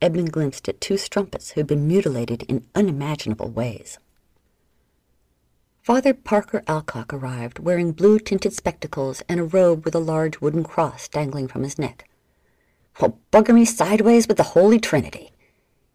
Edmund 0.00 0.32
glimpsed 0.32 0.68
at 0.68 0.80
two 0.80 0.96
strumpets 0.96 1.50
who'd 1.50 1.66
been 1.66 1.86
mutilated 1.86 2.42
in 2.44 2.66
unimaginable 2.74 3.50
ways. 3.50 3.98
Father 5.82 6.14
Parker 6.14 6.62
Alcock 6.68 7.12
arrived, 7.12 7.58
wearing 7.58 7.90
blue-tinted 7.90 8.52
spectacles 8.52 9.22
and 9.28 9.40
a 9.40 9.44
robe 9.44 9.84
with 9.84 9.94
a 9.96 10.00
large 10.00 10.40
wooden 10.40 10.62
cross 10.62 11.08
dangling 11.08 11.48
from 11.48 11.64
his 11.64 11.78
neck. 11.78 12.08
Well, 13.00 13.18
bugger 13.32 13.54
me 13.54 13.64
sideways 13.64 14.28
with 14.28 14.36
the 14.36 14.42
Holy 14.44 14.78
Trinity. 14.78 15.31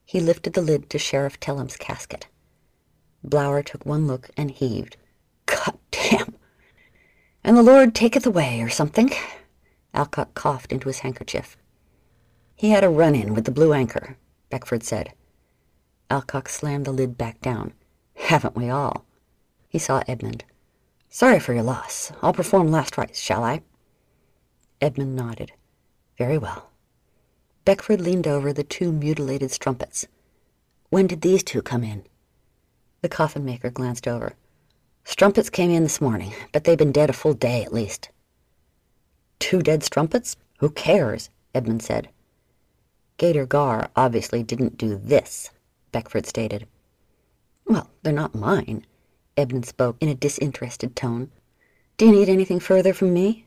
He 0.07 0.21
lifted 0.21 0.53
the 0.53 0.61
lid 0.61 0.89
to 0.91 0.97
Sheriff 0.97 1.37
Tellum's 1.37 1.75
casket. 1.75 2.27
Blower 3.25 3.61
took 3.61 3.85
one 3.85 4.07
look 4.07 4.29
and 4.37 4.49
heaved. 4.49 4.95
God 5.45 5.77
damn! 5.91 6.33
And 7.43 7.57
the 7.57 7.61
Lord 7.61 7.93
taketh 7.93 8.25
away, 8.25 8.61
or 8.61 8.69
something. 8.69 9.11
Alcock 9.93 10.33
coughed 10.33 10.71
into 10.71 10.87
his 10.87 10.99
handkerchief. 10.99 11.57
He 12.55 12.69
had 12.69 12.85
a 12.85 12.89
run-in 12.89 13.33
with 13.33 13.43
the 13.43 13.51
Blue 13.51 13.73
Anchor, 13.73 14.15
Beckford 14.49 14.83
said. 14.83 15.11
Alcock 16.09 16.47
slammed 16.47 16.85
the 16.85 16.93
lid 16.93 17.17
back 17.17 17.41
down. 17.41 17.73
Haven't 18.15 18.55
we 18.55 18.69
all? 18.69 19.03
He 19.67 19.77
saw 19.77 20.03
Edmund. 20.07 20.45
Sorry 21.09 21.41
for 21.41 21.53
your 21.53 21.63
loss. 21.63 22.13
I'll 22.21 22.31
perform 22.31 22.71
last 22.71 22.97
rites, 22.97 23.19
shall 23.19 23.43
I? 23.43 23.61
Edmund 24.79 25.17
nodded. 25.17 25.51
Very 26.17 26.37
well. 26.37 26.69
Beckford 27.67 27.99
leaned 27.99 28.27
over 28.27 28.53
the 28.53 28.63
two 28.63 28.93
mutilated 28.93 29.51
strumpets. 29.51 30.07
When 30.89 31.05
did 31.05 31.19
these 31.19 31.43
two 31.43 31.61
come 31.61 31.83
in? 31.83 32.05
The 33.01 33.09
coffin 33.09 33.43
maker 33.43 33.69
glanced 33.69 34.07
over. 34.07 34.35
Strumpets 35.03 35.49
came 35.49 35.69
in 35.69 35.83
this 35.83 35.99
morning, 35.99 36.31
but 36.53 36.63
they've 36.63 36.77
been 36.77 36.93
dead 36.93 37.09
a 37.09 37.13
full 37.13 37.33
day 37.33 37.63
at 37.63 37.73
least. 37.73 38.09
Two 39.39 39.61
dead 39.61 39.83
strumpets? 39.83 40.37
Who 40.59 40.69
cares? 40.69 41.29
Edmund 41.53 41.83
said. 41.83 42.07
Gator 43.17 43.45
Gar 43.45 43.89
obviously 43.97 44.43
didn't 44.43 44.77
do 44.77 44.95
this, 44.95 45.49
Beckford 45.91 46.25
stated. 46.25 46.67
Well, 47.65 47.89
they're 48.01 48.13
not 48.13 48.33
mine. 48.33 48.85
Edmund 49.35 49.65
spoke 49.65 49.97
in 49.99 50.07
a 50.07 50.15
disinterested 50.15 50.95
tone. 50.95 51.31
Do 51.97 52.05
you 52.05 52.13
need 52.13 52.29
anything 52.29 52.61
further 52.61 52.93
from 52.93 53.13
me? 53.13 53.45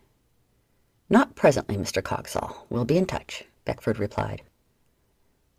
Not 1.08 1.36
presently, 1.36 1.78
Mr. 1.78 2.02
Cogsall. 2.02 2.66
We'll 2.68 2.84
be 2.84 2.98
in 2.98 3.06
touch, 3.06 3.44
Beckford 3.64 3.98
replied. 3.98 4.42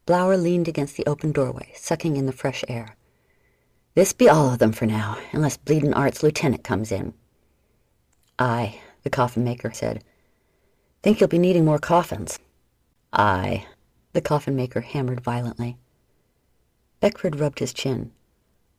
Blower 0.06 0.38
leaned 0.38 0.68
against 0.68 0.98
the 0.98 1.06
open 1.06 1.32
doorway, 1.32 1.72
sucking 1.76 2.18
in 2.18 2.26
the 2.26 2.32
fresh 2.32 2.64
air. 2.68 2.96
This 3.94 4.14
be 4.14 4.30
all 4.30 4.52
of 4.52 4.60
them 4.60 4.72
for 4.72 4.86
now, 4.86 5.18
unless 5.32 5.58
Bleedin' 5.58 5.94
Art's 5.94 6.24
lieutenant 6.24 6.64
comes 6.64 6.92
in. 6.92 7.14
Aye, 8.40 8.80
the 9.04 9.10
coffin 9.10 9.44
maker 9.44 9.72
said. 9.72 10.04
Think 11.04 11.20
you'll 11.20 11.30
be 11.30 11.38
needing 11.38 11.66
more 11.66 11.80
coffins. 11.80 12.40
Aye, 13.14 13.66
the 14.14 14.22
coffin 14.22 14.56
maker 14.56 14.82
hammered 14.82 15.22
violently. 15.22 15.78
Beckford 17.00 17.40
rubbed 17.40 17.60
his 17.60 17.74
chin. 17.74 18.12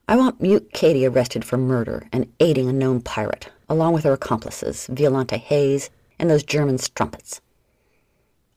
I 0.08 0.16
want 0.16 0.40
Mute 0.40 0.72
Katie 0.72 1.06
arrested 1.06 1.44
for 1.44 1.56
murder 1.56 2.08
and 2.12 2.32
aiding 2.40 2.68
a 2.68 2.72
known 2.72 3.00
pirate, 3.00 3.50
along 3.68 3.94
with 3.94 4.04
her 4.04 4.12
accomplices, 4.12 4.88
Violante 4.88 5.38
Hayes 5.38 5.90
and 6.18 6.28
those 6.28 6.42
German 6.42 6.78
strumpets. 6.78 7.40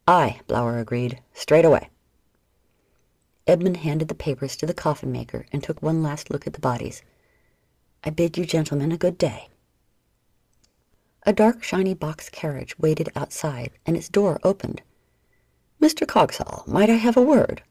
Aye, 0.07 0.41
Blower 0.47 0.77
agreed. 0.77 1.19
Straight 1.33 1.65
away. 1.65 1.89
Edmund 3.47 3.77
handed 3.77 4.07
the 4.07 4.15
papers 4.15 4.55
to 4.57 4.65
the 4.65 4.73
coffin 4.73 5.11
maker 5.11 5.45
and 5.51 5.63
took 5.63 5.81
one 5.81 6.03
last 6.03 6.29
look 6.29 6.45
at 6.45 6.53
the 6.53 6.59
bodies. 6.59 7.01
I 8.03 8.11
bid 8.11 8.37
you 8.37 8.45
gentlemen 8.45 8.91
a 8.91 8.97
good 8.97 9.17
day. 9.17 9.49
A 11.23 11.33
dark, 11.33 11.63
shiny 11.63 11.95
box 11.95 12.29
carriage 12.29 12.77
waited 12.77 13.09
outside, 13.15 13.71
and 13.83 13.97
its 13.97 14.09
door 14.09 14.39
opened. 14.43 14.83
Mr. 15.81 16.05
Cogsall, 16.05 16.67
might 16.67 16.89
I 16.89 16.95
have 16.95 17.17
a 17.17 17.21
word? 17.21 17.63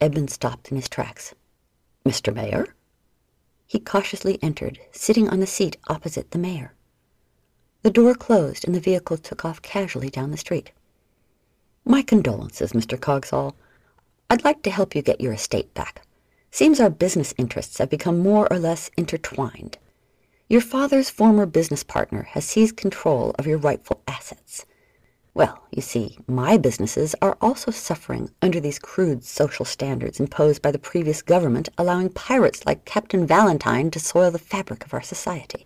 Edmund 0.00 0.30
stopped 0.30 0.70
in 0.70 0.76
his 0.76 0.88
tracks. 0.88 1.34
Mr. 2.06 2.34
Mayor? 2.34 2.74
He 3.66 3.78
cautiously 3.78 4.38
entered, 4.42 4.78
sitting 4.92 5.28
on 5.28 5.40
the 5.40 5.46
seat 5.46 5.76
opposite 5.88 6.30
the 6.30 6.38
mayor. 6.38 6.72
The 7.82 7.90
door 7.90 8.14
closed, 8.14 8.64
and 8.64 8.74
the 8.74 8.80
vehicle 8.80 9.18
took 9.18 9.44
off 9.44 9.60
casually 9.60 10.08
down 10.08 10.30
the 10.30 10.38
street. 10.38 10.70
My 11.90 12.02
condolences, 12.02 12.74
Mr. 12.74 12.98
Cogsall. 13.00 13.54
I'd 14.28 14.44
like 14.44 14.60
to 14.64 14.70
help 14.70 14.94
you 14.94 15.00
get 15.00 15.22
your 15.22 15.32
estate 15.32 15.72
back. 15.72 16.02
Seems 16.50 16.80
our 16.80 16.90
business 16.90 17.32
interests 17.38 17.78
have 17.78 17.88
become 17.88 18.18
more 18.18 18.46
or 18.52 18.58
less 18.58 18.90
intertwined. 18.98 19.78
Your 20.50 20.60
father's 20.60 21.08
former 21.08 21.46
business 21.46 21.82
partner 21.82 22.24
has 22.32 22.44
seized 22.44 22.76
control 22.76 23.34
of 23.38 23.46
your 23.46 23.56
rightful 23.56 24.02
assets. 24.06 24.66
Well, 25.32 25.64
you 25.70 25.80
see, 25.80 26.18
my 26.26 26.58
businesses 26.58 27.14
are 27.22 27.38
also 27.40 27.70
suffering 27.70 28.28
under 28.42 28.60
these 28.60 28.78
crude 28.78 29.24
social 29.24 29.64
standards 29.64 30.20
imposed 30.20 30.60
by 30.60 30.72
the 30.72 30.78
previous 30.78 31.22
government, 31.22 31.70
allowing 31.78 32.10
pirates 32.10 32.66
like 32.66 32.84
Captain 32.84 33.26
Valentine 33.26 33.90
to 33.92 33.98
soil 33.98 34.30
the 34.30 34.38
fabric 34.38 34.84
of 34.84 34.92
our 34.92 35.00
society. 35.00 35.64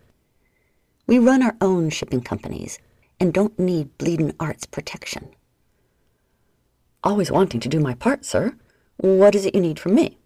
We 1.09 1.19
run 1.19 1.43
our 1.43 1.57
own 1.61 1.91
shipping 1.91 2.21
companies 2.21 2.79
and 3.19 3.35
don't 3.35 3.59
need 3.59 3.99
bleedin' 3.99 4.37
arts 4.39 4.67
protection. 4.67 5.35
Always 7.05 7.31
wanting 7.31 7.61
to 7.61 7.69
do 7.69 7.81
my 7.81 7.95
part, 7.95 8.25
sir. 8.25 8.57
What 8.97 9.35
is 9.35 9.47
it 9.47 9.55
you 9.55 9.61
need 9.61 9.79
from 9.79 9.95
me? 9.95 10.19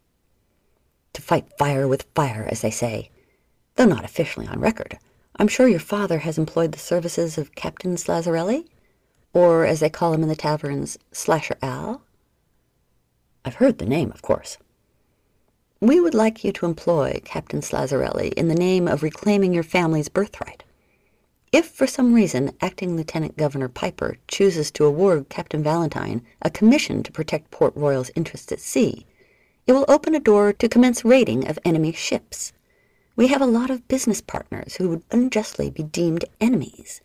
To 1.14 1.22
fight 1.22 1.46
fire 1.58 1.88
with 1.88 2.06
fire, 2.14 2.46
as 2.50 2.60
they 2.60 2.70
say 2.70 3.10
though 3.76 3.86
not 3.86 4.04
officially 4.04 4.46
on 4.46 4.58
record. 4.58 4.98
I'm 5.38 5.48
sure 5.48 5.68
your 5.68 5.80
father 5.80 6.20
has 6.20 6.38
employed 6.38 6.72
the 6.72 6.78
services 6.78 7.38
of 7.38 7.54
Captain 7.54 7.96
Slazarelli? 7.96 8.66
or 9.32 9.66
as 9.66 9.80
they 9.80 9.90
call 9.90 10.14
him 10.14 10.22
in 10.22 10.30
the 10.30 10.34
taverns, 10.34 10.96
Slasher 11.12 11.58
Al. 11.60 12.00
I've 13.44 13.56
heard 13.56 13.76
the 13.76 13.84
name, 13.84 14.10
of 14.10 14.22
course. 14.22 14.56
We 15.78 16.00
would 16.00 16.14
like 16.14 16.42
you 16.42 16.52
to 16.52 16.64
employ 16.64 17.20
Captain 17.22 17.60
Slazarelli 17.60 18.32
in 18.32 18.48
the 18.48 18.54
name 18.54 18.88
of 18.88 19.02
reclaiming 19.02 19.52
your 19.52 19.62
family's 19.62 20.08
birthright. 20.08 20.64
If 21.56 21.70
for 21.70 21.86
some 21.86 22.12
reason 22.12 22.54
Acting 22.60 22.98
Lieutenant 22.98 23.38
Governor 23.38 23.70
Piper 23.70 24.18
chooses 24.28 24.70
to 24.72 24.84
award 24.84 25.30
Captain 25.30 25.62
Valentine 25.62 26.20
a 26.42 26.50
commission 26.50 27.02
to 27.02 27.10
protect 27.10 27.50
Port 27.50 27.74
Royal's 27.74 28.10
interests 28.14 28.52
at 28.52 28.60
sea, 28.60 29.06
it 29.66 29.72
will 29.72 29.86
open 29.88 30.14
a 30.14 30.20
door 30.20 30.52
to 30.52 30.68
commence 30.68 31.02
raiding 31.02 31.48
of 31.48 31.58
enemy 31.64 31.92
ships. 31.92 32.52
We 33.16 33.28
have 33.28 33.40
a 33.40 33.46
lot 33.46 33.70
of 33.70 33.88
business 33.88 34.20
partners 34.20 34.76
who 34.76 34.90
would 34.90 35.02
unjustly 35.10 35.70
be 35.70 35.82
deemed 35.82 36.26
enemies. 36.42 37.00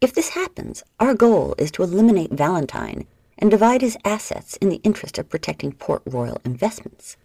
If 0.00 0.14
this 0.14 0.30
happens, 0.30 0.82
our 0.98 1.12
goal 1.12 1.54
is 1.58 1.70
to 1.72 1.82
eliminate 1.82 2.32
Valentine 2.32 3.06
and 3.36 3.50
divide 3.50 3.82
his 3.82 3.98
assets 4.02 4.56
in 4.62 4.70
the 4.70 4.80
interest 4.82 5.18
of 5.18 5.28
protecting 5.28 5.72
Port 5.72 6.00
Royal 6.06 6.40
investments. 6.42 7.18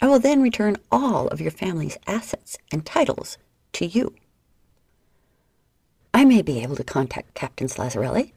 I 0.00 0.06
will 0.06 0.20
then 0.20 0.40
return 0.40 0.76
all 0.92 1.26
of 1.26 1.40
your 1.40 1.50
family's 1.50 1.98
assets 2.06 2.58
and 2.70 2.86
titles 2.86 3.38
to 3.72 3.86
you. 3.86 4.14
May 6.26 6.42
be 6.42 6.60
able 6.60 6.74
to 6.74 6.82
contact 6.82 7.34
Captain 7.34 7.68
Slazzarelli, 7.68 8.32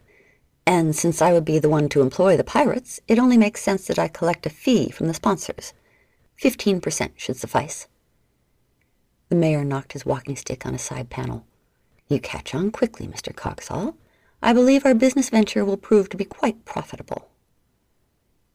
and 0.63 0.95
since 0.95 1.23
I 1.23 1.33
would 1.33 1.43
be 1.43 1.57
the 1.57 1.69
one 1.69 1.89
to 1.89 2.01
employ 2.01 2.37
the 2.37 2.43
pirates, 2.43 2.99
it 3.07 3.17
only 3.17 3.35
makes 3.35 3.63
sense 3.63 3.87
that 3.87 3.97
I 3.97 4.07
collect 4.07 4.45
a 4.45 4.51
fee 4.51 4.91
from 4.91 5.07
the 5.07 5.13
sponsors. 5.15 5.73
Fifteen 6.35 6.81
percent 6.81 7.13
should 7.17 7.35
suffice. 7.35 7.87
The 9.29 9.35
mayor 9.35 9.65
knocked 9.65 9.93
his 9.93 10.05
walking 10.05 10.35
stick 10.35 10.67
on 10.67 10.75
a 10.75 10.77
side 10.77 11.09
panel. 11.09 11.47
You 12.07 12.19
catch 12.19 12.53
on 12.53 12.69
quickly, 12.69 13.07
Mr. 13.07 13.33
Cogsall. 13.33 13.95
I 14.39 14.53
believe 14.53 14.85
our 14.85 14.93
business 14.93 15.31
venture 15.31 15.65
will 15.65 15.75
prove 15.75 16.09
to 16.09 16.17
be 16.17 16.25
quite 16.25 16.65
profitable. 16.65 17.27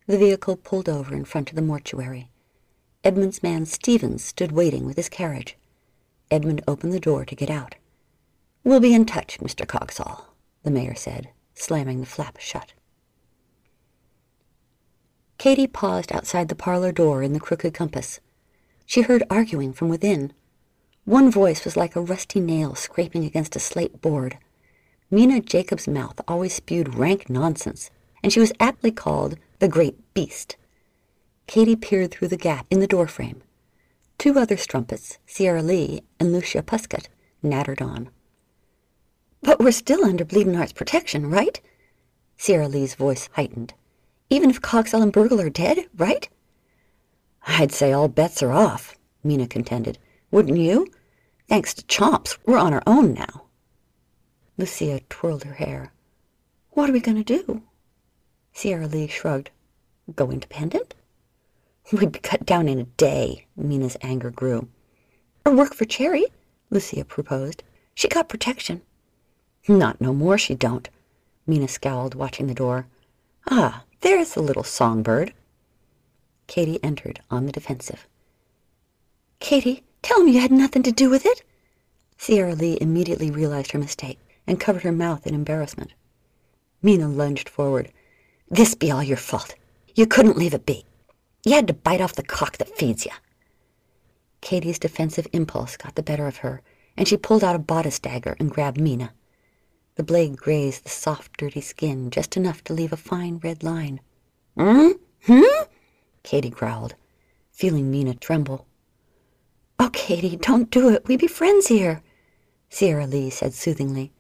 The 0.07 0.17
vehicle 0.17 0.57
pulled 0.57 0.89
over 0.89 1.13
in 1.13 1.25
front 1.25 1.51
of 1.51 1.57
the 1.57 1.61
mortuary. 1.61 2.31
Edmund's 3.03 3.43
man 3.43 3.67
Stevens 3.67 4.23
stood 4.23 4.53
waiting 4.53 4.87
with 4.87 4.97
his 4.97 5.09
carriage. 5.09 5.57
Edmund 6.31 6.63
opened 6.69 6.93
the 6.93 7.01
door 7.01 7.25
to 7.25 7.35
get 7.35 7.51
out. 7.51 7.75
We'll 8.65 8.81
be 8.81 8.95
in 8.95 9.05
touch, 9.05 9.39
Mr. 9.41 9.67
Cogsall, 9.67 10.25
the 10.63 10.71
mayor 10.71 10.95
said, 10.95 11.29
slamming 11.53 12.01
the 12.01 12.07
flap 12.07 12.39
shut. 12.41 12.73
Katy 15.37 15.67
paused 15.67 16.11
outside 16.11 16.49
the 16.49 16.55
parlor 16.55 16.91
door 16.91 17.23
in 17.23 17.35
the 17.35 17.41
crooked 17.41 17.75
compass. 17.75 18.21
She 18.87 19.03
heard 19.03 19.23
arguing 19.29 19.75
from 19.75 19.91
within. 19.91 20.33
One 21.05 21.31
voice 21.31 21.67
was 21.67 21.77
like 21.77 21.95
a 21.95 22.01
rusty 22.01 22.41
nail 22.41 22.75
scraping 22.75 23.27
against 23.27 23.55
a 23.55 23.61
slate 23.61 24.01
board. 24.01 24.39
Mina 25.11 25.43
Jacobs' 25.43 25.87
mouth 25.87 26.19
always 26.27 26.55
spewed 26.55 26.95
rank 26.95 27.29
nonsense, 27.29 27.91
and 28.23 28.33
she 28.33 28.41
was 28.41 28.53
aptly 28.59 28.91
called 28.91 29.37
the 29.59 29.69
Great 29.69 30.15
Beast. 30.15 30.57
Katy 31.47 31.77
peered 31.77 32.11
through 32.11 32.29
the 32.29 32.39
gap 32.39 32.67
in 32.71 32.81
the 32.81 32.87
doorframe. 32.87 33.43
Two 34.17 34.39
other 34.39 34.57
strumpets, 34.57 35.19
Sierra 35.27 35.63
Lee 35.63 36.03
and 36.19 36.33
Lucia 36.33 36.63
Puscott, 36.63 37.09
nattered 37.43 37.83
on. 37.83 38.09
But 39.45 39.61
we're 39.61 39.73
still 39.73 40.07
under 40.07 40.25
Bleeding 40.25 40.57
Art's 40.57 40.73
protection, 40.73 41.29
right? 41.29 41.61
Sierra 42.39 42.67
Lee's 42.67 42.95
voice 42.95 43.29
heightened. 43.35 43.75
Even 44.31 44.49
if 44.49 44.63
Cogsall 44.63 45.03
and 45.03 45.13
Burgle 45.13 45.39
are 45.39 45.51
dead, 45.51 45.87
right? 45.99 46.27
I'd 47.47 47.71
say 47.71 47.93
all 47.93 48.09
bets 48.09 48.43
are 48.43 48.53
off, 48.53 48.97
Mina 49.23 49.47
contended. 49.47 49.99
Wouldn't 50.31 50.57
you? 50.57 50.91
Thanks 51.47 51.75
to 51.75 51.83
Chomps, 51.85 52.39
we're 52.47 52.57
on 52.57 52.73
our 52.73 52.83
own 52.87 53.13
now. 53.13 53.45
Lucia 54.57 55.01
twirled 55.11 55.45
her 55.45 55.53
hair. 55.53 55.93
What 56.71 56.89
are 56.89 56.95
we 56.95 57.01
going 57.01 57.23
to 57.23 57.43
do? 57.45 57.63
Sierra 58.55 58.87
Lee 58.87 59.09
shrugged. 59.09 59.51
Go 60.17 60.31
independent? 60.31 60.95
We'd 61.93 62.13
be 62.13 62.19
cut 62.19 62.47
down 62.47 62.67
in 62.67 62.79
a 62.79 62.85
day, 62.85 63.47
Mina's 63.57 63.99
anger 64.01 64.31
grew. 64.31 64.69
Or 65.45 65.55
work 65.55 65.75
for 65.75 65.85
Cherry, 65.85 66.25
Lucia 66.71 67.05
proposed. 67.05 67.63
She 67.95 68.09
got 68.09 68.31
protection. 68.31 68.81
Not 69.67 70.01
no 70.01 70.13
more 70.13 70.39
she 70.39 70.55
don't, 70.55 70.89
Mina 71.47 71.69
scowled, 71.69 72.15
watching 72.15 72.47
the 72.47 72.55
door. 72.55 72.87
Ah, 73.51 73.85
there's 74.01 74.35
the 74.35 74.43
little 74.43 74.65
songbird. 74.65 75.33
Katy 76.47 76.83
entered 76.83 77.21
on 77.31 77.47
the 77.47 77.53
defensive. 77.53 78.07
Katy, 79.41 79.83
Tell 80.05 80.29
you 80.29 80.39
had 80.39 80.53
nothing 80.53 80.83
to 80.83 80.93
do 80.93 81.09
with 81.09 81.25
it. 81.25 81.43
Sierra 82.19 82.55
Lee 82.55 82.77
immediately 82.79 83.31
realized 83.31 83.73
her 83.73 83.79
mistake 83.79 84.19
and 84.47 84.61
covered 84.61 84.83
her 84.83 84.93
mouth 84.93 85.27
in 85.27 85.35
embarrassment. 85.35 85.95
Mina 86.83 87.09
lunged 87.09 87.49
forward. 87.49 87.91
This 88.51 88.75
be 88.75 88.91
all 88.91 89.03
your 89.03 89.17
fault. 89.17 89.55
You 89.95 90.07
couldn't 90.07 90.37
leave 90.37 90.53
it 90.53 90.67
be. 90.67 90.85
You 91.47 91.55
had 91.55 91.67
to 91.69 91.73
bite 91.73 92.03
off 92.03 92.17
the 92.17 92.23
cock 92.23 92.59
that 92.59 92.77
feeds 92.77 93.07
you. 93.07 93.13
Katy's 94.43 94.79
defensive 94.79 95.27
impulse 95.33 95.79
got 95.79 95.95
the 95.95 96.03
better 96.03 96.27
of 96.27 96.37
her, 96.45 96.61
and 96.99 97.09
she 97.09 97.17
pulled 97.17 97.43
out 97.43 97.57
a 97.57 97.59
bodice 97.59 97.99
dagger 97.99 98.37
and 98.39 98.51
grabbed 98.51 98.79
Mina. 98.79 99.15
The 99.97 100.03
blade 100.03 100.37
grazed 100.37 100.85
the 100.85 100.89
soft, 100.89 101.37
dirty 101.37 101.61
skin 101.61 102.11
just 102.11 102.37
enough 102.37 102.65
to 102.65 102.73
leave 102.73 102.93
a 102.93 102.97
fine 102.97 103.39
red 103.39 103.63
line. 103.63 104.01
Hmm? 104.57 104.93
Hmm? 105.27 105.65
Katy 106.25 106.51
growled, 106.51 106.95
feeling 107.53 107.91
Mina 107.91 108.15
tremble. 108.15 108.67
Oh, 109.79 109.91
Katy, 109.93 110.37
don't 110.37 110.71
do 110.71 110.89
it. 110.89 111.07
We 111.07 111.17
be 111.17 111.27
friends 111.27 111.69
here, 111.69 112.03
Sierra 112.69 113.07
Lee 113.07 113.31
said 113.31 113.55
soothingly. 113.55 114.13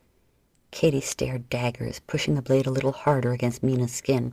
Katy 0.70 1.00
stared 1.00 1.48
daggers, 1.50 2.00
pushing 2.06 2.34
the 2.34 2.42
blade 2.42 2.66
a 2.66 2.70
little 2.70 2.92
harder 2.92 3.32
against 3.32 3.62
Mina's 3.62 3.92
skin. 3.92 4.32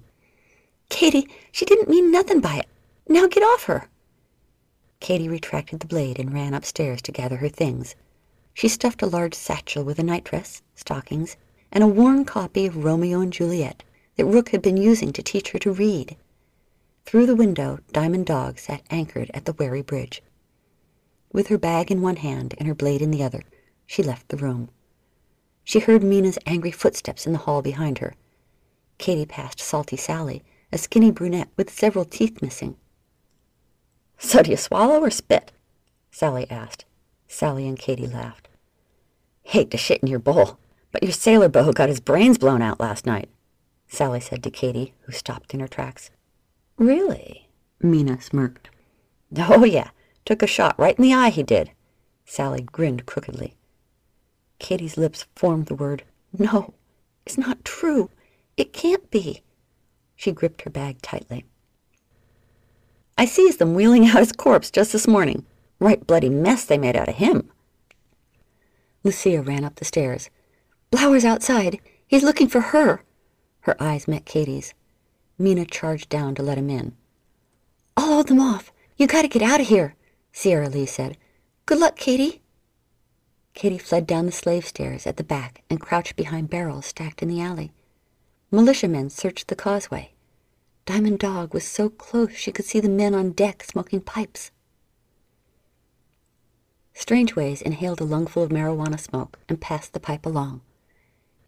Katy, 0.89 1.27
she 1.51 1.65
didn't 1.65 1.89
mean 1.89 2.11
nothing 2.11 2.39
by 2.39 2.57
it. 2.57 2.67
Now 3.07 3.27
get 3.27 3.43
off 3.43 3.63
her. 3.63 3.89
Katy 4.99 5.27
retracted 5.27 5.79
the 5.79 5.87
blade 5.87 6.19
and 6.19 6.33
ran 6.33 6.53
upstairs 6.53 7.01
to 7.03 7.11
gather 7.11 7.37
her 7.37 7.49
things. 7.49 7.95
She 8.53 8.67
stuffed 8.67 9.01
a 9.01 9.07
large 9.07 9.33
satchel 9.33 9.83
with 9.83 9.99
a 9.99 10.03
nightdress, 10.03 10.61
stockings, 10.75 11.37
and 11.71 11.83
a 11.83 11.87
worn 11.87 12.25
copy 12.25 12.65
of 12.65 12.83
Romeo 12.83 13.21
and 13.21 13.31
Juliet 13.31 13.83
that 14.17 14.25
Rook 14.25 14.49
had 14.49 14.61
been 14.61 14.77
using 14.77 15.13
to 15.13 15.23
teach 15.23 15.51
her 15.51 15.59
to 15.59 15.71
read. 15.71 16.17
Through 17.05 17.25
the 17.25 17.35
window, 17.35 17.79
Diamond 17.91 18.25
Dog 18.25 18.59
sat 18.59 18.83
anchored 18.89 19.31
at 19.33 19.45
the 19.45 19.53
wherry 19.53 19.81
bridge. 19.81 20.21
With 21.33 21.47
her 21.47 21.57
bag 21.57 21.91
in 21.91 22.01
one 22.01 22.17
hand 22.17 22.55
and 22.57 22.67
her 22.67 22.75
blade 22.75 23.01
in 23.01 23.11
the 23.11 23.23
other, 23.23 23.43
she 23.87 24.03
left 24.03 24.29
the 24.29 24.37
room. 24.37 24.69
She 25.63 25.79
heard 25.79 26.03
Mina's 26.03 26.39
angry 26.45 26.71
footsteps 26.71 27.25
in 27.25 27.33
the 27.33 27.39
hall 27.39 27.61
behind 27.61 27.99
her. 27.99 28.15
Katy 28.97 29.25
passed 29.25 29.59
Salty 29.59 29.97
Sally, 29.97 30.43
a 30.71 30.77
skinny 30.77 31.11
brunette 31.11 31.49
with 31.57 31.69
several 31.69 32.05
teeth 32.05 32.41
missing. 32.41 32.75
So 34.17 34.43
do 34.43 34.51
you 34.51 34.57
swallow 34.57 34.99
or 34.99 35.09
spit? 35.09 35.51
Sally 36.11 36.49
asked. 36.49 36.85
Sally 37.31 37.65
and 37.65 37.79
Katy 37.79 38.07
laughed. 38.07 38.49
Hate 39.43 39.71
to 39.71 39.77
shit 39.77 40.01
in 40.01 40.09
your 40.09 40.19
bowl, 40.19 40.59
but 40.91 41.01
your 41.01 41.13
sailor 41.13 41.47
beau 41.47 41.71
got 41.71 41.87
his 41.87 42.01
brains 42.01 42.37
blown 42.37 42.61
out 42.61 42.81
last 42.81 43.05
night, 43.05 43.29
Sally 43.87 44.19
said 44.19 44.43
to 44.43 44.51
Katy, 44.51 44.93
who 45.03 45.13
stopped 45.13 45.53
in 45.53 45.61
her 45.61 45.67
tracks. 45.67 46.11
Really? 46.77 47.47
Mina 47.79 48.21
smirked. 48.21 48.69
Oh, 49.37 49.63
yeah. 49.63 49.91
Took 50.25 50.43
a 50.43 50.47
shot 50.47 50.77
right 50.77 50.95
in 50.97 51.01
the 51.01 51.13
eye, 51.13 51.29
he 51.29 51.41
did. 51.41 51.71
Sally 52.25 52.63
grinned 52.63 53.05
crookedly. 53.05 53.55
Katy's 54.59 54.97
lips 54.97 55.25
formed 55.33 55.67
the 55.67 55.75
word, 55.75 56.03
No, 56.37 56.73
it's 57.25 57.37
not 57.37 57.63
true. 57.63 58.09
It 58.57 58.73
can't 58.73 59.09
be. 59.09 59.41
She 60.17 60.33
gripped 60.33 60.63
her 60.63 60.69
bag 60.69 61.01
tightly. 61.01 61.45
I 63.17 63.23
sees 63.23 63.55
them 63.55 63.73
wheeling 63.73 64.05
out 64.07 64.19
his 64.19 64.33
corpse 64.33 64.69
just 64.69 64.91
this 64.91 65.07
morning. 65.07 65.45
Right 65.81 66.05
bloody 66.05 66.29
mess 66.29 66.63
they 66.63 66.77
made 66.77 66.95
out 66.95 67.09
of 67.09 67.15
him. 67.15 67.49
Lucia 69.03 69.41
ran 69.41 69.65
up 69.65 69.77
the 69.77 69.83
stairs. 69.83 70.29
Blower's 70.91 71.25
outside. 71.25 71.79
He's 72.07 72.21
looking 72.21 72.47
for 72.47 72.61
her. 72.61 73.01
Her 73.61 73.75
eyes 73.81 74.07
met 74.07 74.23
Katy's. 74.23 74.75
Mina 75.39 75.65
charged 75.65 76.07
down 76.07 76.35
to 76.35 76.43
let 76.43 76.59
him 76.59 76.69
in. 76.69 76.95
I'll 77.97 78.13
hold 78.13 78.27
them 78.27 78.39
off. 78.39 78.71
You 78.95 79.07
gotta 79.07 79.27
get 79.27 79.41
out 79.41 79.59
of 79.59 79.69
here, 79.69 79.95
Sierra 80.31 80.69
Lee 80.69 80.85
said. 80.85 81.17
Good 81.65 81.79
luck, 81.79 81.95
Katy. 81.95 82.43
Katy 83.55 83.79
fled 83.79 84.05
down 84.05 84.27
the 84.27 84.31
slave 84.31 84.67
stairs 84.67 85.07
at 85.07 85.17
the 85.17 85.23
back 85.23 85.63
and 85.67 85.81
crouched 85.81 86.15
behind 86.15 86.51
barrels 86.51 86.85
stacked 86.85 87.23
in 87.23 87.27
the 87.27 87.41
alley. 87.41 87.71
Militiamen 88.51 89.09
searched 89.09 89.47
the 89.47 89.55
causeway. 89.55 90.11
Diamond 90.85 91.17
Dog 91.17 91.55
was 91.55 91.63
so 91.63 91.89
close 91.89 92.35
she 92.35 92.51
could 92.51 92.65
see 92.65 92.79
the 92.79 92.87
men 92.87 93.15
on 93.15 93.31
deck 93.31 93.63
smoking 93.63 94.01
pipes. 94.01 94.51
Strangeways 97.01 97.63
inhaled 97.63 97.99
a 97.99 98.03
lungful 98.03 98.43
of 98.43 98.51
marijuana 98.51 98.99
smoke 98.99 99.39
and 99.49 99.59
passed 99.59 99.93
the 99.93 99.99
pipe 99.99 100.23
along. 100.23 100.61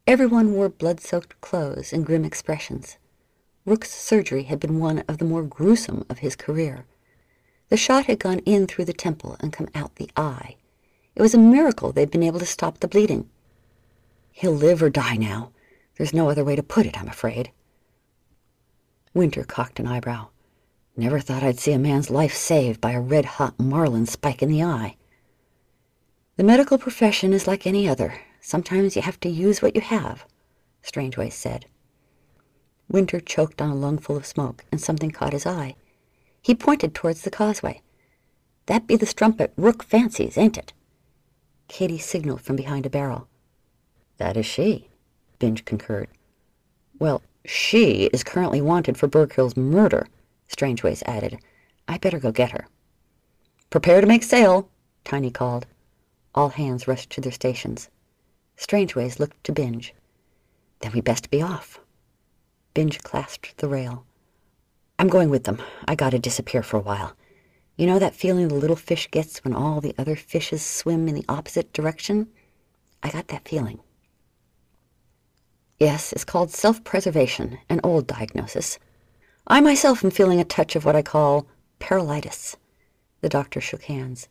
Everyone 0.07 0.53
wore 0.53 0.67
blood-soaked 0.67 1.39
clothes 1.41 1.93
and 1.93 2.07
grim 2.07 2.25
expressions. 2.25 2.97
Rook's 3.63 3.91
surgery 3.91 4.43
had 4.43 4.59
been 4.59 4.79
one 4.79 5.03
of 5.07 5.19
the 5.19 5.25
more 5.25 5.43
gruesome 5.43 6.07
of 6.09 6.17
his 6.17 6.35
career. 6.35 6.85
The 7.69 7.77
shot 7.77 8.05
had 8.07 8.17
gone 8.17 8.39
in 8.39 8.65
through 8.65 8.85
the 8.85 8.93
temple 8.93 9.37
and 9.41 9.53
come 9.53 9.67
out 9.75 9.97
the 9.97 10.09
eye. 10.17 10.55
It 11.15 11.21
was 11.21 11.35
a 11.35 11.37
miracle 11.37 11.91
they'd 11.91 12.09
been 12.09 12.23
able 12.23 12.39
to 12.39 12.47
stop 12.47 12.79
the 12.79 12.87
bleeding. 12.87 13.29
He'll 14.31 14.55
live 14.55 14.81
or 14.81 14.89
die 14.89 15.17
now. 15.17 15.51
There's 15.97 16.15
no 16.15 16.31
other 16.31 16.43
way 16.43 16.55
to 16.55 16.63
put 16.63 16.87
it, 16.87 16.99
I'm 16.99 17.07
afraid. 17.07 17.51
Winter 19.13 19.43
cocked 19.43 19.79
an 19.79 19.85
eyebrow. 19.85 20.29
Never 20.97 21.19
thought 21.19 21.43
I'd 21.43 21.59
see 21.59 21.73
a 21.73 21.79
man's 21.79 22.09
life 22.09 22.33
saved 22.33 22.81
by 22.81 22.93
a 22.93 22.99
red-hot 22.99 23.59
marlin 23.59 24.07
spike 24.07 24.41
in 24.41 24.49
the 24.49 24.63
eye. 24.63 24.97
The 26.35 26.43
medical 26.43 26.79
profession 26.79 27.31
is 27.31 27.45
like 27.45 27.67
any 27.67 27.87
other. 27.87 28.19
Sometimes 28.41 28.95
you 28.95 29.03
have 29.03 29.19
to 29.19 29.29
use 29.29 29.61
what 29.61 29.75
you 29.75 29.81
have, 29.81 30.25
Strangeways 30.81 31.35
said. 31.35 31.67
Winter 32.89 33.19
choked 33.19 33.61
on 33.61 33.69
a 33.69 33.75
lungful 33.75 34.17
of 34.17 34.25
smoke, 34.25 34.65
and 34.71 34.81
something 34.81 35.11
caught 35.11 35.33
his 35.33 35.45
eye. 35.45 35.75
He 36.41 36.55
pointed 36.55 36.95
towards 36.95 37.21
the 37.21 37.29
causeway. 37.29 37.81
That 38.65 38.87
be 38.87 38.95
the 38.95 39.05
strumpet 39.05 39.53
Rook 39.57 39.83
fancies, 39.83 40.35
ain't 40.35 40.57
it? 40.57 40.73
Katy 41.67 41.99
signaled 41.99 42.41
from 42.41 42.55
behind 42.55 42.87
a 42.87 42.89
barrel. 42.89 43.27
That 44.17 44.35
is 44.35 44.45
she, 44.45 44.89
Binge 45.37 45.65
concurred. 45.65 46.09
Well, 46.97 47.21
she 47.45 48.05
is 48.13 48.23
currently 48.23 48.61
wanted 48.61 48.97
for 48.97 49.07
Burkhill's 49.07 49.55
murder, 49.55 50.07
Strangeways 50.47 51.03
added. 51.05 51.37
I 51.87 51.99
better 51.99 52.19
go 52.19 52.31
get 52.31 52.51
her. 52.51 52.67
Prepare 53.69 54.01
to 54.01 54.07
make 54.07 54.23
sail, 54.23 54.69
Tiny 55.03 55.29
called. 55.29 55.67
All 56.35 56.49
hands 56.49 56.87
rushed 56.87 57.09
to 57.11 57.21
their 57.21 57.31
stations. 57.31 57.89
Strangeways 58.55 59.19
looked 59.19 59.43
to 59.43 59.51
Binge. 59.51 59.93
Then 60.79 60.91
we 60.93 61.01
best 61.01 61.29
be 61.29 61.41
off. 61.41 61.79
Binge 62.73 62.99
clasped 63.03 63.57
the 63.57 63.69
rail. 63.69 64.05
I'm 64.97 65.07
going 65.07 65.29
with 65.29 65.43
them. 65.43 65.61
I 65.87 65.95
gotta 65.95 66.19
disappear 66.19 66.63
for 66.63 66.77
a 66.77 66.81
while. 66.81 67.15
You 67.77 67.87
know 67.87 67.99
that 67.99 68.15
feeling 68.15 68.47
the 68.47 68.55
little 68.55 68.75
fish 68.75 69.09
gets 69.11 69.43
when 69.43 69.53
all 69.53 69.81
the 69.81 69.95
other 69.97 70.15
fishes 70.15 70.63
swim 70.63 71.07
in 71.07 71.15
the 71.15 71.25
opposite 71.27 71.73
direction? 71.73 72.27
I 73.01 73.09
got 73.09 73.27
that 73.29 73.47
feeling. 73.47 73.79
Yes, 75.79 76.13
it's 76.13 76.23
called 76.23 76.51
self-preservation, 76.51 77.59
an 77.69 77.81
old 77.83 78.07
diagnosis. 78.07 78.79
I 79.47 79.59
myself 79.59 80.03
am 80.03 80.11
feeling 80.11 80.39
a 80.39 80.45
touch 80.45 80.75
of 80.75 80.85
what 80.85 80.95
I 80.95 81.01
call 81.01 81.47
paralytis. 81.79 82.55
The 83.21 83.29
doctor 83.29 83.59
shook 83.59 83.83
hands. 83.83 84.29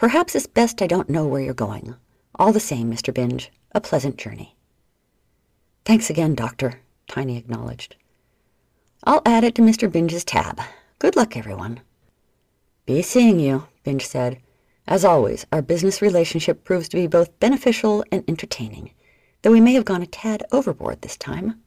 Perhaps 0.00 0.34
it's 0.34 0.46
best 0.46 0.80
I 0.80 0.86
don't 0.86 1.10
know 1.10 1.26
where 1.26 1.42
you're 1.42 1.52
going. 1.52 1.94
All 2.36 2.54
the 2.54 2.58
same, 2.58 2.90
Mr. 2.90 3.12
Binge, 3.12 3.52
a 3.72 3.82
pleasant 3.82 4.16
journey. 4.16 4.56
Thanks 5.84 6.08
again, 6.08 6.34
Doctor, 6.34 6.80
Tiny 7.06 7.36
acknowledged. 7.36 7.96
I'll 9.04 9.20
add 9.26 9.44
it 9.44 9.54
to 9.56 9.62
Mr. 9.62 9.92
Binge's 9.92 10.24
tab. 10.24 10.58
Good 11.00 11.16
luck, 11.16 11.36
everyone. 11.36 11.80
Be 12.86 13.02
seeing 13.02 13.38
you, 13.38 13.66
Binge 13.84 14.06
said. 14.06 14.40
As 14.88 15.04
always, 15.04 15.44
our 15.52 15.60
business 15.60 16.00
relationship 16.00 16.64
proves 16.64 16.88
to 16.88 16.96
be 16.96 17.06
both 17.06 17.38
beneficial 17.38 18.02
and 18.10 18.24
entertaining, 18.26 18.92
though 19.42 19.52
we 19.52 19.60
may 19.60 19.74
have 19.74 19.84
gone 19.84 20.00
a 20.00 20.06
tad 20.06 20.42
overboard 20.50 21.02
this 21.02 21.18
time. 21.18 21.60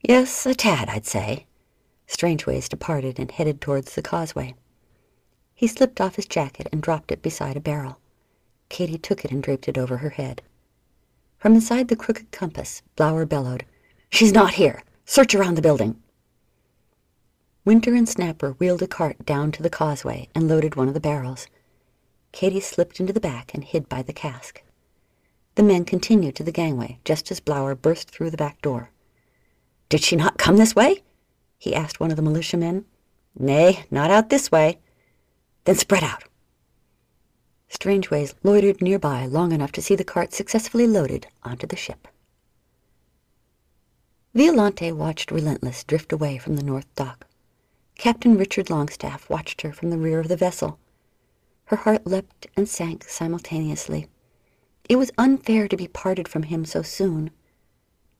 Yes, 0.00 0.46
a 0.46 0.54
tad, 0.54 0.88
I'd 0.88 1.04
say. 1.04 1.44
Strangeways 2.06 2.66
departed 2.66 3.18
and 3.18 3.30
headed 3.30 3.60
towards 3.60 3.94
the 3.94 4.00
causeway. 4.00 4.54
He 5.54 5.66
slipped 5.66 6.00
off 6.00 6.16
his 6.16 6.26
jacket 6.26 6.68
and 6.72 6.82
dropped 6.82 7.12
it 7.12 7.22
beside 7.22 7.56
a 7.56 7.60
barrel. 7.60 7.98
Katy 8.68 8.98
took 8.98 9.24
it 9.24 9.30
and 9.30 9.42
draped 9.42 9.68
it 9.68 9.78
over 9.78 9.98
her 9.98 10.10
head. 10.10 10.42
From 11.38 11.54
inside 11.54 11.88
the 11.88 11.96
crooked 11.96 12.32
compass, 12.32 12.82
Blower 12.96 13.24
bellowed, 13.26 13.64
She's 14.10 14.32
not 14.32 14.54
here! 14.54 14.82
Search 15.04 15.34
around 15.34 15.56
the 15.56 15.62
building! 15.62 16.02
Winter 17.64 17.94
and 17.94 18.08
Snapper 18.08 18.52
wheeled 18.52 18.82
a 18.82 18.86
cart 18.86 19.24
down 19.24 19.52
to 19.52 19.62
the 19.62 19.70
causeway 19.70 20.28
and 20.34 20.48
loaded 20.48 20.74
one 20.74 20.88
of 20.88 20.94
the 20.94 21.00
barrels. 21.00 21.46
Katy 22.32 22.60
slipped 22.60 22.98
into 22.98 23.12
the 23.12 23.20
back 23.20 23.54
and 23.54 23.64
hid 23.64 23.88
by 23.88 24.02
the 24.02 24.12
cask. 24.12 24.62
The 25.54 25.62
men 25.62 25.84
continued 25.84 26.34
to 26.36 26.42
the 26.42 26.52
gangway 26.52 26.98
just 27.04 27.30
as 27.30 27.40
Blower 27.40 27.74
burst 27.74 28.10
through 28.10 28.30
the 28.30 28.36
back 28.36 28.60
door. 28.60 28.90
Did 29.88 30.02
she 30.02 30.16
not 30.16 30.38
come 30.38 30.56
this 30.56 30.74
way? 30.74 31.02
he 31.58 31.74
asked 31.74 32.00
one 32.00 32.10
of 32.10 32.16
the 32.16 32.22
militiamen. 32.22 32.84
Nay, 33.38 33.84
not 33.90 34.10
out 34.10 34.30
this 34.30 34.50
way. 34.50 34.78
Then 35.64 35.76
spread 35.76 36.04
out. 36.04 36.24
Strangeways 37.68 38.34
loitered 38.42 38.80
nearby 38.80 39.26
long 39.26 39.52
enough 39.52 39.72
to 39.72 39.82
see 39.82 39.96
the 39.96 40.04
cart 40.04 40.32
successfully 40.32 40.86
loaded 40.86 41.26
onto 41.42 41.66
the 41.66 41.76
ship. 41.76 42.06
Violante 44.34 44.92
watched 44.92 45.30
Relentless 45.30 45.84
drift 45.84 46.12
away 46.12 46.38
from 46.38 46.56
the 46.56 46.62
north 46.62 46.92
dock. 46.94 47.26
Captain 47.96 48.36
Richard 48.36 48.68
Longstaff 48.68 49.30
watched 49.30 49.62
her 49.62 49.72
from 49.72 49.90
the 49.90 49.98
rear 49.98 50.20
of 50.20 50.28
the 50.28 50.36
vessel. 50.36 50.78
Her 51.66 51.76
heart 51.76 52.06
leapt 52.06 52.46
and 52.56 52.68
sank 52.68 53.04
simultaneously. 53.04 54.08
It 54.88 54.96
was 54.96 55.12
unfair 55.16 55.68
to 55.68 55.76
be 55.76 55.88
parted 55.88 56.28
from 56.28 56.44
him 56.44 56.64
so 56.64 56.82
soon. 56.82 57.30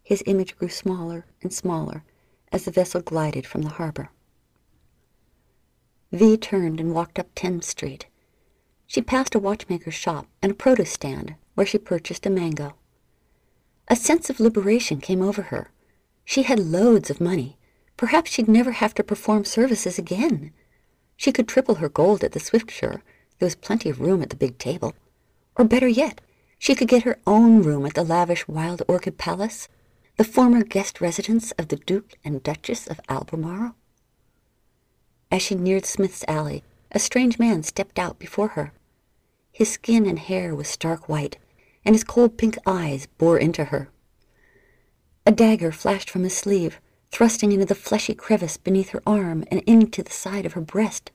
His 0.02 0.22
image 0.26 0.56
grew 0.56 0.68
smaller 0.68 1.26
and 1.42 1.52
smaller 1.52 2.04
as 2.52 2.64
the 2.64 2.70
vessel 2.70 3.02
glided 3.02 3.46
from 3.46 3.62
the 3.62 3.70
harbor. 3.70 4.10
V 6.14 6.36
turned 6.36 6.78
and 6.78 6.94
walked 6.94 7.18
up 7.18 7.34
Thames 7.34 7.66
Street. 7.66 8.06
She 8.86 9.02
passed 9.02 9.34
a 9.34 9.40
watchmaker's 9.40 9.94
shop 9.94 10.28
and 10.40 10.52
a 10.52 10.54
produce 10.54 10.92
stand 10.92 11.34
where 11.54 11.66
she 11.66 11.76
purchased 11.76 12.24
a 12.24 12.30
mango. 12.30 12.74
A 13.88 13.96
sense 13.96 14.30
of 14.30 14.38
liberation 14.38 15.00
came 15.00 15.20
over 15.20 15.42
her. 15.42 15.72
She 16.24 16.44
had 16.44 16.60
loads 16.60 17.10
of 17.10 17.20
money. 17.20 17.58
Perhaps 17.96 18.30
she'd 18.30 18.46
never 18.46 18.72
have 18.72 18.94
to 18.94 19.02
perform 19.02 19.44
services 19.44 19.98
again. 19.98 20.52
She 21.16 21.32
could 21.32 21.48
triple 21.48 21.76
her 21.76 21.88
gold 21.88 22.22
at 22.22 22.30
the 22.30 22.38
Swiftsure. 22.38 23.02
There 23.38 23.46
was 23.46 23.56
plenty 23.56 23.90
of 23.90 24.00
room 24.00 24.22
at 24.22 24.30
the 24.30 24.36
big 24.36 24.56
table. 24.58 24.94
Or 25.56 25.64
better 25.64 25.88
yet, 25.88 26.20
she 26.60 26.76
could 26.76 26.88
get 26.88 27.02
her 27.02 27.18
own 27.26 27.62
room 27.62 27.84
at 27.86 27.94
the 27.94 28.04
lavish 28.04 28.46
Wild 28.46 28.82
Orchid 28.86 29.18
Palace, 29.18 29.68
the 30.16 30.22
former 30.22 30.62
guest 30.62 31.00
residence 31.00 31.50
of 31.58 31.68
the 31.68 31.76
Duke 31.76 32.14
and 32.24 32.40
Duchess 32.42 32.86
of 32.86 33.00
Albemarle. 33.08 33.74
As 35.30 35.42
she 35.42 35.54
neared 35.54 35.86
Smith's 35.86 36.24
Alley, 36.28 36.62
a 36.92 36.98
strange 36.98 37.38
man 37.38 37.62
stepped 37.62 37.98
out 37.98 38.18
before 38.18 38.48
her. 38.48 38.72
His 39.52 39.70
skin 39.70 40.06
and 40.06 40.18
hair 40.18 40.54
was 40.54 40.68
stark 40.68 41.08
white, 41.08 41.38
and 41.84 41.94
his 41.94 42.04
cold 42.04 42.36
pink 42.36 42.56
eyes 42.66 43.06
bore 43.18 43.38
into 43.38 43.66
her. 43.66 43.88
A 45.26 45.32
dagger 45.32 45.70
flashed 45.70 46.10
from 46.10 46.24
his 46.24 46.36
sleeve, 46.36 46.80
thrusting 47.10 47.52
into 47.52 47.64
the 47.64 47.76
fleshy 47.76 48.14
crevice 48.14 48.56
beneath 48.56 48.88
her 48.88 49.02
arm 49.06 49.44
and 49.50 49.60
into 49.62 50.02
the 50.02 50.10
side 50.10 50.44
of 50.44 50.54
her 50.54 50.60
breast. 50.60 51.12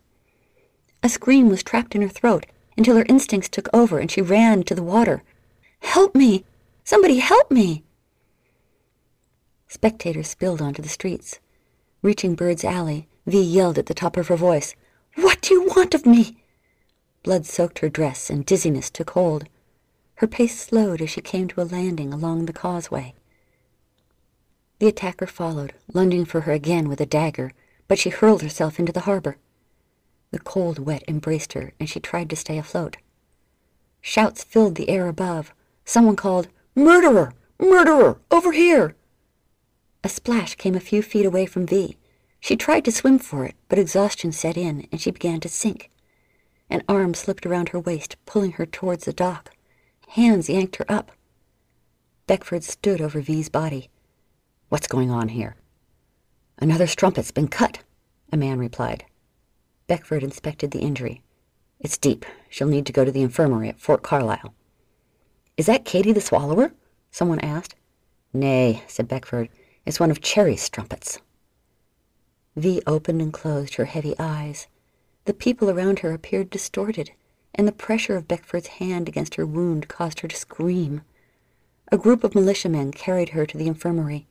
A 1.03 1.09
scream 1.09 1.49
was 1.49 1.63
trapped 1.63 1.93
in 1.93 2.01
her 2.01 2.07
throat 2.07 2.45
until 2.77 2.95
her 2.95 3.05
instincts 3.09 3.49
took 3.49 3.67
over 3.73 3.99
and 3.99 4.09
she 4.09 4.21
ran 4.21 4.63
to 4.63 4.73
the 4.73 4.83
water. 4.83 5.21
Help 5.81 6.15
me! 6.15 6.45
Somebody 6.85 7.19
help 7.19 7.51
me! 7.51 7.83
Spectators 9.67 10.29
spilled 10.29 10.61
onto 10.61 10.81
the 10.81 10.87
streets. 10.87 11.39
Reaching 12.01 12.35
Bird's 12.35 12.63
Alley, 12.63 13.08
Vi 13.29 13.39
yelled 13.39 13.77
at 13.77 13.85
the 13.85 13.93
top 13.93 14.17
of 14.17 14.27
her 14.27 14.35
voice, 14.35 14.73
What 15.13 15.41
do 15.41 15.53
you 15.53 15.67
want 15.67 15.93
of 15.93 16.03
me? 16.03 16.43
Blood 17.21 17.45
soaked 17.45 17.79
her 17.79 17.89
dress 17.89 18.29
and 18.29 18.43
dizziness 18.43 18.89
took 18.89 19.11
hold. 19.11 19.47
Her 20.15 20.25
pace 20.25 20.59
slowed 20.59 20.99
as 20.99 21.11
she 21.11 21.21
came 21.21 21.47
to 21.49 21.61
a 21.61 21.63
landing 21.63 22.11
along 22.11 22.45
the 22.45 22.53
causeway. 22.53 23.13
The 24.79 24.87
attacker 24.87 25.27
followed, 25.27 25.73
lunging 25.93 26.25
for 26.25 26.41
her 26.41 26.51
again 26.51 26.89
with 26.89 26.99
a 27.01 27.05
dagger, 27.05 27.51
but 27.87 27.99
she 27.99 28.09
hurled 28.09 28.41
herself 28.41 28.79
into 28.79 28.91
the 28.91 29.01
harbor. 29.01 29.37
The 30.31 30.39
cold 30.39 30.79
wet 30.79 31.03
embraced 31.07 31.53
her, 31.53 31.73
and 31.79 31.87
she 31.87 31.99
tried 31.99 32.31
to 32.31 32.35
stay 32.35 32.57
afloat. 32.57 32.97
Shouts 34.01 34.43
filled 34.43 34.73
the 34.73 34.89
air 34.89 35.07
above. 35.07 35.53
Someone 35.85 36.15
called, 36.15 36.47
Murderer! 36.75 37.33
Murderer! 37.59 38.19
Over 38.31 38.53
here! 38.53 38.95
A 40.03 40.09
splash 40.09 40.55
came 40.55 40.75
a 40.75 40.79
few 40.79 41.03
feet 41.03 41.25
away 41.25 41.45
from 41.45 41.67
Vi. 41.67 41.95
She 42.39 42.55
tried 42.55 42.85
to 42.85 42.91
swim 42.91 43.19
for 43.19 43.45
it, 43.45 43.55
but 43.67 43.79
exhaustion 43.79 44.31
set 44.31 44.57
in, 44.57 44.87
and 44.91 45.01
she 45.01 45.11
began 45.11 45.39
to 45.41 45.49
sink. 45.49 45.91
An 46.69 46.83
arm 46.87 47.13
slipped 47.13 47.45
around 47.45 47.69
her 47.69 47.79
waist, 47.79 48.15
pulling 48.25 48.53
her 48.53 48.65
towards 48.65 49.05
the 49.05 49.13
dock. 49.13 49.51
Hands 50.09 50.47
yanked 50.49 50.77
her 50.77 50.85
up. 50.89 51.11
Beckford 52.27 52.63
stood 52.63 53.01
over 53.01 53.21
Vi's 53.21 53.49
body. 53.49 53.89
What's 54.69 54.87
going 54.87 55.09
on 55.09 55.29
here? 55.29 55.55
Another 56.59 56.87
strumpet's 56.87 57.31
been 57.31 57.47
cut, 57.47 57.79
a 58.31 58.37
man 58.37 58.59
replied. 58.59 59.05
Beckford 59.87 60.23
inspected 60.23 60.71
the 60.71 60.81
injury. 60.81 61.23
It's 61.79 61.97
deep. 61.97 62.25
She'll 62.49 62.67
need 62.67 62.85
to 62.85 62.93
go 62.93 63.03
to 63.03 63.11
the 63.11 63.21
infirmary 63.21 63.69
at 63.69 63.79
Fort 63.79 64.03
Carlisle. 64.03 64.53
Is 65.57 65.65
that 65.65 65.85
Katie 65.85 66.13
the 66.13 66.21
Swallower? 66.21 66.71
Someone 67.11 67.39
asked. 67.39 67.75
Nay, 68.33 68.83
said 68.87 69.07
Beckford. 69.07 69.49
It's 69.85 69.99
one 69.99 70.11
of 70.11 70.21
Cherry's 70.21 70.61
strumpets. 70.61 71.19
Vi 72.59 72.81
opened 72.85 73.21
and 73.21 73.31
closed 73.31 73.75
her 73.75 73.85
heavy 73.85 74.15
eyes. 74.19 74.67
The 75.23 75.33
people 75.33 75.69
around 75.69 75.99
her 75.99 76.11
appeared 76.11 76.49
distorted, 76.49 77.11
and 77.55 77.65
the 77.65 77.71
pressure 77.71 78.17
of 78.17 78.27
Beckford's 78.27 78.67
hand 78.67 79.07
against 79.07 79.35
her 79.35 79.45
wound 79.45 79.87
caused 79.87 80.19
her 80.19 80.27
to 80.27 80.35
scream. 80.35 81.01
A 81.89 81.97
group 81.97 82.23
of 82.25 82.35
militiamen 82.35 82.91
carried 82.91 83.29
her 83.29 83.45
to 83.45 83.57
the 83.57 83.67
infirmary. 83.67 84.27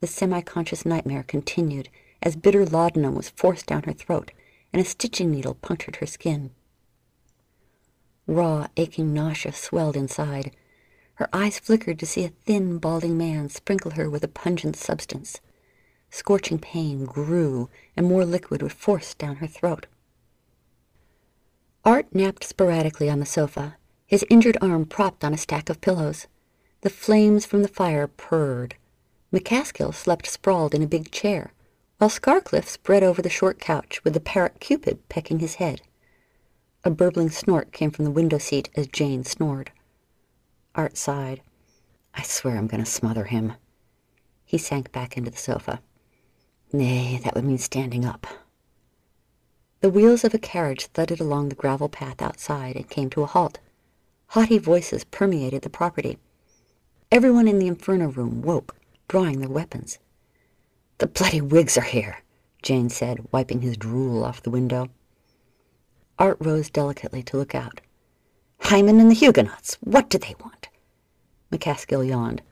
The 0.00 0.06
semi-conscious 0.06 0.84
nightmare 0.84 1.22
continued 1.22 1.88
as 2.22 2.36
bitter 2.36 2.66
laudanum 2.66 3.14
was 3.14 3.30
forced 3.30 3.64
down 3.64 3.84
her 3.84 3.94
throat 3.94 4.32
and 4.72 4.82
a 4.82 4.84
stitching 4.84 5.30
needle 5.30 5.54
punctured 5.54 5.96
her 5.96 6.06
skin. 6.06 6.50
Raw, 8.26 8.66
aching 8.76 9.14
nausea 9.14 9.52
swelled 9.52 9.96
inside. 9.96 10.54
Her 11.14 11.28
eyes 11.32 11.58
flickered 11.58 11.98
to 12.00 12.06
see 12.06 12.24
a 12.24 12.32
thin, 12.44 12.76
balding 12.78 13.16
man 13.16 13.48
sprinkle 13.48 13.92
her 13.92 14.10
with 14.10 14.22
a 14.22 14.28
pungent 14.28 14.76
substance. 14.76 15.40
Scorching 16.16 16.60
pain 16.60 17.06
grew, 17.06 17.68
and 17.96 18.06
more 18.06 18.24
liquid 18.24 18.62
was 18.62 18.72
forced 18.72 19.18
down 19.18 19.36
her 19.36 19.48
throat. 19.48 19.86
Art 21.84 22.14
napped 22.14 22.44
sporadically 22.44 23.10
on 23.10 23.18
the 23.18 23.26
sofa, 23.26 23.76
his 24.06 24.24
injured 24.30 24.56
arm 24.62 24.86
propped 24.86 25.24
on 25.24 25.34
a 25.34 25.36
stack 25.36 25.68
of 25.68 25.80
pillows. 25.80 26.28
The 26.82 26.88
flames 26.88 27.44
from 27.44 27.62
the 27.62 27.68
fire 27.68 28.06
purred. 28.06 28.76
McCaskill 29.32 29.92
slept 29.92 30.28
sprawled 30.28 30.72
in 30.72 30.84
a 30.84 30.86
big 30.86 31.10
chair, 31.10 31.52
while 31.98 32.08
Scarcliffe 32.08 32.68
spread 32.68 33.02
over 33.02 33.20
the 33.20 33.28
short 33.28 33.58
couch 33.58 34.00
with 34.04 34.14
the 34.14 34.20
parrot 34.20 34.60
Cupid 34.60 35.08
pecking 35.08 35.40
his 35.40 35.56
head. 35.56 35.82
A 36.84 36.90
burbling 36.90 37.30
snort 37.30 37.72
came 37.72 37.90
from 37.90 38.04
the 38.04 38.12
window 38.12 38.38
seat 38.38 38.70
as 38.76 38.86
Jane 38.86 39.24
snored. 39.24 39.72
Art 40.76 40.96
sighed. 40.96 41.42
I 42.14 42.22
swear 42.22 42.56
I'm 42.56 42.68
going 42.68 42.84
to 42.84 42.88
smother 42.88 43.24
him. 43.24 43.54
He 44.44 44.58
sank 44.58 44.92
back 44.92 45.16
into 45.16 45.32
the 45.32 45.36
sofa. 45.36 45.80
Nay, 46.74 47.20
that 47.22 47.36
would 47.36 47.44
mean 47.44 47.58
standing 47.58 48.04
up. 48.04 48.26
The 49.80 49.88
wheels 49.88 50.24
of 50.24 50.34
a 50.34 50.40
carriage 50.40 50.86
thudded 50.86 51.20
along 51.20 51.48
the 51.48 51.54
gravel 51.54 51.88
path 51.88 52.20
outside 52.20 52.74
and 52.74 52.90
came 52.90 53.08
to 53.10 53.22
a 53.22 53.26
halt. 53.26 53.60
Haughty 54.30 54.58
voices 54.58 55.04
permeated 55.04 55.62
the 55.62 55.70
property. 55.70 56.18
Everyone 57.12 57.46
in 57.46 57.60
the 57.60 57.68
inferno 57.68 58.08
room 58.08 58.42
woke 58.42 58.74
drawing 59.06 59.38
their 59.38 59.48
weapons. 59.48 60.00
The 60.98 61.06
bloody 61.06 61.40
Whigs 61.40 61.78
are 61.78 61.82
here, 61.82 62.24
Jane 62.60 62.90
said, 62.90 63.24
wiping 63.30 63.60
his 63.60 63.76
drool 63.76 64.24
off 64.24 64.42
the 64.42 64.50
window. 64.50 64.88
Art 66.18 66.38
rose 66.40 66.70
delicately 66.70 67.22
to 67.22 67.36
look 67.36 67.54
out. 67.54 67.82
Hyman 68.62 68.98
and 68.98 69.12
the 69.12 69.14
Huguenots, 69.14 69.78
what 69.80 70.10
do 70.10 70.18
they 70.18 70.34
want? 70.40 70.70
McCaskill 71.52 72.04
yawned. 72.04 72.42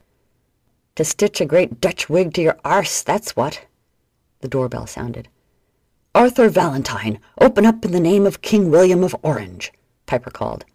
To 0.94 1.04
stitch 1.04 1.40
a 1.40 1.44
great 1.44 1.80
Dutch 1.80 2.08
wig 2.08 2.34
to 2.34 2.42
your 2.42 2.60
arse, 2.64 3.02
that's 3.02 3.34
what. 3.34 3.66
The 4.42 4.48
doorbell 4.48 4.86
sounded. 4.86 5.28
Arthur 6.14 6.50
Valentine, 6.50 7.18
open 7.40 7.64
up 7.64 7.84
in 7.84 7.92
the 7.92 8.00
name 8.00 8.26
of 8.26 8.42
King 8.42 8.70
William 8.70 9.02
of 9.02 9.16
Orange, 9.22 9.72
Piper 10.04 10.30
called. 10.30 10.66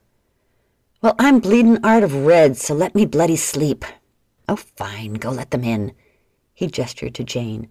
Well, 1.02 1.16
I'm 1.20 1.40
bleeding 1.40 1.78
art 1.86 2.04
of 2.04 2.26
red, 2.26 2.58
so 2.58 2.74
let 2.74 2.96
me 2.96 3.06
bloody 3.06 3.36
sleep, 3.36 3.86
Oh, 4.50 4.56
fine, 4.56 5.16
go 5.16 5.30
let 5.32 5.52
them 5.52 5.64
in. 5.64 5.92
He 6.54 6.68
gestured 6.68 7.14
to 7.16 7.24
Jane. 7.24 7.68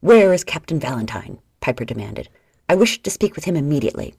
Where 0.00 0.32
is 0.32 0.44
Captain 0.44 0.80
Valentine? 0.80 1.38
Piper 1.60 1.84
demanded. 1.84 2.28
I 2.68 2.74
wish 2.74 3.02
to 3.02 3.10
speak 3.10 3.36
with 3.36 3.44
him 3.44 3.54
immediately. 3.54 4.14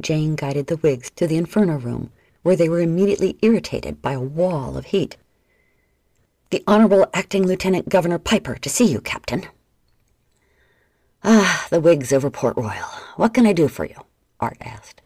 Jane 0.00 0.34
guided 0.34 0.66
the 0.66 0.76
Whigs 0.76 1.10
to 1.12 1.26
the 1.26 1.38
inferno 1.38 1.78
room, 1.78 2.10
where 2.42 2.56
they 2.56 2.68
were 2.68 2.80
immediately 2.80 3.38
irritated 3.40 4.02
by 4.02 4.12
a 4.12 4.20
wall 4.20 4.76
of 4.76 4.86
heat. 4.86 5.16
The 6.50 6.62
Honorable 6.66 7.06
Acting 7.14 7.46
Lieutenant 7.46 7.88
Governor 7.88 8.18
Piper 8.18 8.56
to 8.56 8.68
see 8.68 8.84
you, 8.84 9.00
Captain. 9.00 9.46
Ah, 11.24 11.68
the 11.70 11.80
Whigs 11.80 12.12
over 12.12 12.30
Port 12.30 12.56
Royal. 12.56 12.88
What 13.16 13.32
can 13.32 13.46
I 13.46 13.52
do 13.52 13.68
for 13.68 13.84
you? 13.84 13.94
Art 14.40 14.56
asked. 14.60 15.00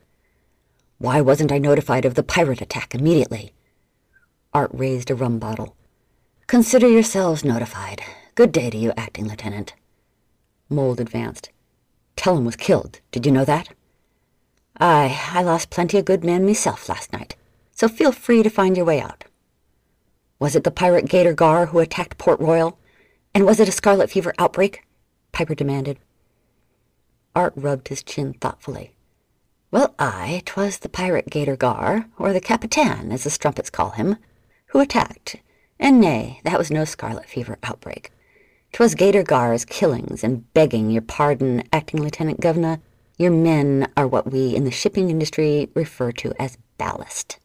Why 0.99 1.21
wasn't 1.21 1.53
I 1.53 1.59
notified 1.59 2.07
of 2.07 2.15
the 2.15 2.23
pirate 2.23 2.63
attack 2.63 2.95
immediately? 2.95 3.53
Art 4.55 4.71
raised 4.73 5.11
a 5.11 5.15
rum 5.15 5.39
bottle. 5.39 5.77
Consider 6.47 6.89
yourselves 6.89 7.45
notified. 7.45 8.01
Good 8.35 8.51
day 8.51 8.71
to 8.71 8.79
you, 8.79 8.95
Acting 8.97 9.29
Lieutenant. 9.29 9.75
Mold 10.71 11.01
advanced. 11.01 11.51
Tellum 12.17 12.47
was 12.47 12.57
killed. 12.57 13.01
Did 13.11 13.27
you 13.27 13.33
know 13.33 13.45
that? 13.45 13.69
Aye, 14.81 15.21
I 15.33 15.43
lost 15.43 15.69
plenty 15.69 15.99
of 15.99 16.07
good 16.07 16.25
men 16.25 16.47
myself 16.47 16.89
last 16.89 17.13
night, 17.13 17.37
so 17.73 17.89
feel 17.89 18.13
free 18.13 18.43
to 18.43 18.49
find 18.51 18.77
your 18.77 18.87
way 18.87 19.01
out. 19.01 19.25
Was 20.39 20.57
it 20.57 20.65
the 20.65 20.71
pirate 20.71 21.09
Gator 21.09 21.35
Gar 21.35 21.67
who 21.67 21.79
attacked 21.79 22.17
Port 22.17 22.41
Royal? 22.41 22.79
And 23.35 23.45
was 23.45 23.61
it 23.61 23.69
a 23.69 23.73
scarlet 23.73 24.11
fever 24.11 24.35
outbreak? 24.39 24.83
Piper 25.33 25.55
demanded. 25.55 25.99
Art 27.37 27.53
rubbed 27.55 27.89
his 27.89 28.03
chin 28.03 28.33
thoughtfully. 28.33 28.93
Well, 29.71 29.95
aye, 29.99 30.41
'twas 30.47 30.79
the 30.79 30.89
pirate 30.89 31.29
Gator 31.29 31.55
Gar, 31.55 32.07
or 32.19 32.33
the 32.33 32.41
Capitan, 32.41 33.13
as 33.13 33.25
the 33.25 33.31
strumpets 33.31 33.69
call 33.69 33.91
him, 33.91 34.17
who 34.69 34.81
attacked, 34.81 35.37
and 35.79 36.01
nay, 36.01 36.41
that 36.45 36.57
was 36.57 36.71
no 36.71 36.87
scarlet 36.87 37.27
fever 37.27 37.59
outbreak. 37.63 38.11
'Twas 38.73 38.95
Gator 38.95 39.23
Gar's 39.23 39.67
killings 39.67 40.25
and 40.25 40.51
begging 40.55 40.91
your 40.91 41.03
pardon, 41.03 41.63
acting 41.75 42.03
lieutenant 42.03 42.41
governor. 42.41 42.81
Your 43.19 43.33
men 43.33 43.93
are 43.99 44.09
what 44.09 44.33
we 44.33 44.57
in 44.57 44.65
the 44.65 44.71
shipping 44.71 45.11
industry 45.11 45.69
refer 45.75 46.13
to 46.13 46.33
as 46.41 46.57
ballast. 46.79 47.39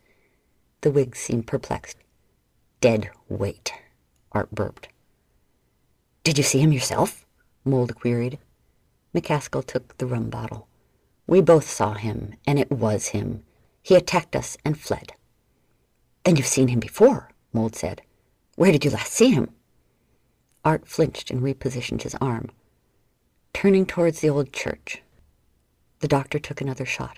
The 0.82 0.92
Whig 0.92 1.18
seemed 1.18 1.48
perplexed. 1.48 1.98
Dead 2.80 3.10
weight, 3.28 3.74
Art 4.32 4.52
burped. 4.52 4.88
Did 6.24 6.38
you 6.38 6.46
see 6.46 6.60
him 6.60 6.72
yourself? 6.72 7.26
Mold 7.66 7.94
queried. 7.96 8.40
McCaskill 9.14 9.66
took 9.66 9.98
the 9.98 10.06
rum 10.06 10.30
bottle. 10.30 10.68
We 11.28 11.42
both 11.42 11.70
saw 11.70 11.94
him, 11.94 12.36
and 12.46 12.60
it 12.60 12.72
was 12.72 13.08
him. 13.08 13.44
He 13.84 13.96
attacked 13.96 14.36
us 14.36 14.58
and 14.64 14.80
fled. 14.80 15.14
Then 16.24 16.36
you've 16.36 16.46
seen 16.46 16.68
him 16.68 16.80
before, 16.80 17.30
Mold 17.54 17.76
said. 17.76 18.02
Where 18.56 18.72
did 18.72 18.86
you 18.86 18.92
last 18.92 19.12
see 19.14 19.32
him? 19.32 19.50
Art 20.64 20.88
flinched 20.88 21.32
and 21.32 21.42
repositioned 21.42 22.04
his 22.04 22.16
arm, 22.22 22.50
turning 23.54 23.86
towards 23.86 24.22
the 24.22 24.30
old 24.30 24.54
church. 24.54 25.02
The 26.00 26.08
doctor 26.08 26.38
took 26.38 26.62
another 26.62 26.86
shot. 26.86 27.18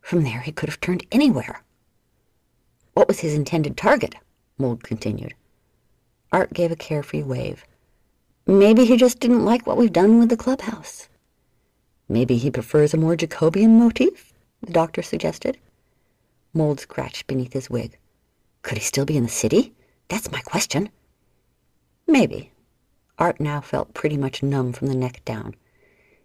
From 0.00 0.24
there 0.24 0.40
he 0.40 0.52
could 0.52 0.68
have 0.68 0.80
turned 0.80 1.06
anywhere. 1.12 1.62
What 2.94 3.08
was 3.08 3.20
his 3.20 3.34
intended 3.34 3.76
target? 3.76 4.16
Mold 4.58 4.82
continued. 4.82 5.34
Art 6.32 6.52
gave 6.52 6.72
a 6.72 6.76
carefree 6.76 7.22
wave. 7.22 7.64
Maybe 8.50 8.86
he 8.86 8.96
just 8.96 9.20
didn't 9.20 9.44
like 9.44 9.66
what 9.66 9.76
we've 9.76 9.92
done 9.92 10.18
with 10.18 10.30
the 10.30 10.36
clubhouse. 10.36 11.10
Maybe 12.08 12.38
he 12.38 12.50
prefers 12.50 12.94
a 12.94 12.96
more 12.96 13.14
Jacobean 13.14 13.78
motif, 13.78 14.32
the 14.62 14.72
doctor 14.72 15.02
suggested. 15.02 15.58
Mold 16.54 16.80
scratched 16.80 17.26
beneath 17.26 17.52
his 17.52 17.68
wig. 17.68 17.98
Could 18.62 18.78
he 18.78 18.84
still 18.84 19.04
be 19.04 19.18
in 19.18 19.24
the 19.24 19.28
city? 19.28 19.74
That's 20.08 20.32
my 20.32 20.40
question. 20.40 20.88
Maybe. 22.06 22.50
Art 23.18 23.38
now 23.38 23.60
felt 23.60 23.92
pretty 23.92 24.16
much 24.16 24.42
numb 24.42 24.72
from 24.72 24.86
the 24.88 24.94
neck 24.94 25.22
down. 25.26 25.54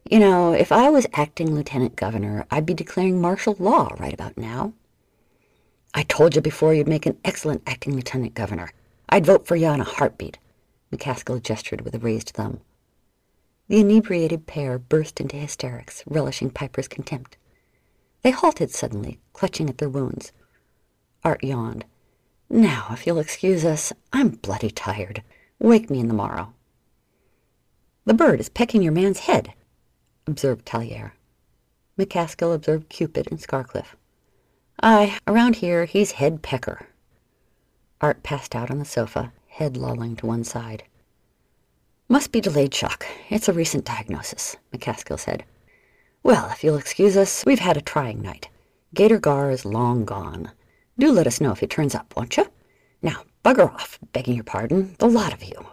You 0.09 0.19
know, 0.19 0.53
if 0.53 0.71
I 0.71 0.89
was 0.89 1.05
acting 1.11 1.53
lieutenant 1.53 1.97
governor, 1.97 2.45
I'd 2.49 2.65
be 2.65 2.74
declaring 2.74 3.19
martial 3.19 3.57
law 3.59 3.89
right 3.99 4.13
about 4.13 4.38
now. 4.38 4.71
I 5.93 6.03
told 6.03 6.36
you 6.36 6.41
before 6.41 6.74
you'd 6.74 6.88
make 6.88 7.05
an 7.05 7.17
excellent 7.26 7.63
acting 7.67 7.95
lieutenant 7.95 8.34
governor. 8.34 8.71
I'd 9.09 9.26
vote 9.26 9.45
for 9.45 9.57
you 9.57 9.67
on 9.67 9.82
a 9.82 9.84
heartbeat. 9.84 10.38
McCaskill 10.94 11.41
gestured 11.41 11.82
with 11.82 11.96
a 11.96 12.00
raised 12.00 12.30
thumb. 12.30 12.60
The 13.68 13.80
inebriated 13.80 14.46
pair 14.46 14.78
burst 14.78 15.20
into 15.20 15.38
hysterics, 15.38 16.04
relishing 16.06 16.52
Piper's 16.52 16.88
contempt. 16.88 17.38
They 18.22 18.32
halted 18.32 18.70
suddenly, 18.70 19.20
clutching 19.34 19.70
at 19.70 19.80
their 19.80 19.89
wounds. 19.89 20.32
Art 21.24 21.44
yawned. 21.44 21.86
Now, 22.50 22.89
if 22.91 23.08
you'll 23.08 23.20
excuse 23.20 23.66
us, 23.66 23.91
I'm 24.12 24.30
bloody 24.30 24.70
tired. 24.70 25.24
Wake 25.60 25.89
me 25.89 26.00
in 26.00 26.08
the 26.08 26.14
morrow. 26.14 26.54
The 28.06 28.14
bird 28.14 28.39
is 28.39 28.50
pecking 28.50 28.84
your 28.84 28.91
man's 28.91 29.20
head, 29.20 29.54
observed 30.28 30.66
Talliere. 30.66 31.14
McCaskill 31.98 32.54
observed 32.54 32.89
Cupid 32.89 33.28
and 33.32 33.39
Scarcliffe. 33.39 33.96
Aye, 34.82 35.18
around 35.26 35.58
here 35.58 35.86
he's 35.86 36.14
head 36.14 36.41
pecker. 36.41 36.88
Art 38.02 38.22
passed 38.22 38.56
out 38.56 38.70
on 38.70 38.80
the 38.80 38.86
sofa, 38.86 39.32
head 39.54 39.78
lolling 39.78 40.16
to 40.16 40.26
one 40.26 40.43
side. 40.43 40.84
Must 42.10 42.32
be 42.32 42.41
delayed 42.41 42.74
shock. 42.74 43.06
It's 43.30 43.47
a 43.47 43.54
recent 43.54 43.86
diagnosis, 43.86 44.58
McCaskill 44.74 45.20
said. 45.20 45.45
Well, 46.24 46.49
if 46.49 46.64
you'll 46.64 46.76
excuse 46.76 47.16
us, 47.16 47.45
we've 47.45 47.60
had 47.60 47.78
a 47.78 47.82
trying 47.82 48.20
night. 48.20 48.49
Gator 48.95 49.20
Gar 49.20 49.51
is 49.51 49.64
long 49.64 50.06
gone. 50.06 50.51
Do 50.97 51.12
let 51.12 51.28
us 51.28 51.39
know 51.39 51.51
if 51.51 51.60
he 51.60 51.68
turns 51.68 51.93
up, 51.93 52.16
won't 52.16 52.36
you? 52.36 52.47
Now, 53.04 53.26
bugger 53.45 53.72
off, 53.72 53.99
begging 54.12 54.34
your 54.34 54.43
pardon, 54.43 54.95
the 54.97 55.08
lot 55.08 55.34
of 55.34 55.43
you. 55.43 55.68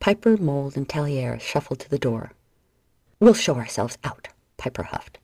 Piper, 0.00 0.36
Mold, 0.36 0.76
and 0.76 0.88
Talliere 0.88 1.40
shuffled 1.40 1.78
to 1.80 1.88
the 1.88 1.98
door. 1.98 2.32
We'll 3.20 3.34
show 3.34 3.54
ourselves 3.54 3.96
out, 4.02 4.26
Piper 4.56 4.82
huffed. 4.82 5.18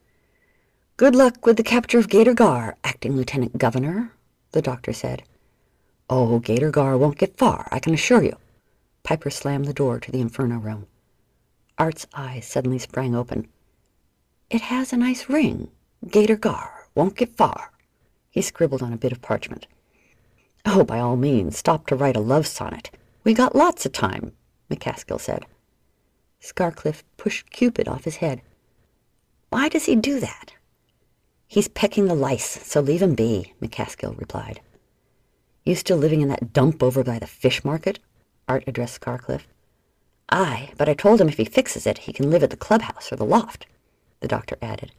Good 0.95 1.15
luck 1.15 1.45
with 1.45 1.57
the 1.57 1.63
capture 1.63 1.99
of 1.99 2.07
Gator 2.07 2.33
Gar, 2.33 2.77
acting 2.85 3.17
lieutenant 3.17 3.57
governor, 3.57 4.13
the 4.53 4.61
doctor 4.61 4.93
said. 4.93 5.23
Oh, 6.13 6.39
Gator 6.39 6.71
Gar 6.71 6.97
won't 6.97 7.17
get 7.17 7.37
far, 7.37 7.69
I 7.71 7.79
can 7.79 7.93
assure 7.93 8.21
you. 8.21 8.35
Piper 9.01 9.29
slammed 9.29 9.63
the 9.63 9.73
door 9.73 9.97
to 9.97 10.11
the 10.11 10.19
inferno 10.19 10.57
room. 10.57 10.87
Art's 11.77 12.05
eyes 12.13 12.45
suddenly 12.45 12.79
sprang 12.79 13.15
open. 13.15 13.47
It 14.49 14.59
has 14.59 14.91
a 14.91 14.97
nice 14.97 15.29
ring. 15.29 15.71
Gator 16.05 16.35
Gar 16.35 16.89
won't 16.95 17.15
get 17.15 17.37
far. 17.37 17.71
He 18.29 18.41
scribbled 18.41 18.83
on 18.83 18.91
a 18.91 18.97
bit 18.97 19.13
of 19.13 19.21
parchment. 19.21 19.67
Oh, 20.65 20.83
by 20.83 20.99
all 20.99 21.15
means, 21.15 21.57
stop 21.57 21.87
to 21.87 21.95
write 21.95 22.17
a 22.17 22.19
love 22.19 22.45
sonnet. 22.45 22.91
We 23.23 23.33
got 23.33 23.55
lots 23.55 23.85
of 23.85 23.93
time, 23.93 24.33
McCaskill 24.69 25.21
said. 25.21 25.45
Scarcliffe 26.41 27.05
pushed 27.15 27.49
Cupid 27.51 27.87
off 27.87 28.03
his 28.03 28.17
head. 28.17 28.41
Why 29.49 29.69
does 29.69 29.85
he 29.85 29.95
do 29.95 30.19
that? 30.19 30.55
He's 31.47 31.69
pecking 31.69 32.07
the 32.07 32.15
lice, 32.15 32.67
so 32.67 32.81
leave 32.81 33.01
him 33.01 33.15
be, 33.15 33.53
McCaskill 33.61 34.19
replied. 34.19 34.59
You 35.63 35.75
still 35.75 35.97
living 35.97 36.21
in 36.21 36.27
that 36.29 36.53
dump 36.53 36.81
over 36.81 37.03
by 37.03 37.19
the 37.19 37.27
fish 37.27 37.63
market? 37.63 37.99
Art 38.47 38.63
addressed 38.67 38.95
Scarcliffe. 38.95 39.47
Aye, 40.29 40.71
but 40.77 40.89
I 40.89 40.93
told 40.93 41.21
him 41.21 41.27
if 41.27 41.37
he 41.37 41.45
fixes 41.45 41.85
it, 41.85 41.99
he 41.99 42.13
can 42.13 42.29
live 42.29 42.41
at 42.41 42.49
the 42.49 42.57
clubhouse 42.57 43.11
or 43.11 43.15
the 43.15 43.25
loft, 43.25 43.67
the 44.21 44.27
doctor 44.27 44.57
added. 44.61 44.91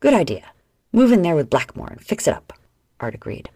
Good 0.00 0.14
idea. 0.14 0.50
Move 0.92 1.12
in 1.12 1.22
there 1.22 1.36
with 1.36 1.50
Blackmore 1.50 1.88
and 1.88 2.00
fix 2.00 2.26
it 2.26 2.34
up, 2.34 2.52
Art 2.98 3.14
agreed. 3.14 3.50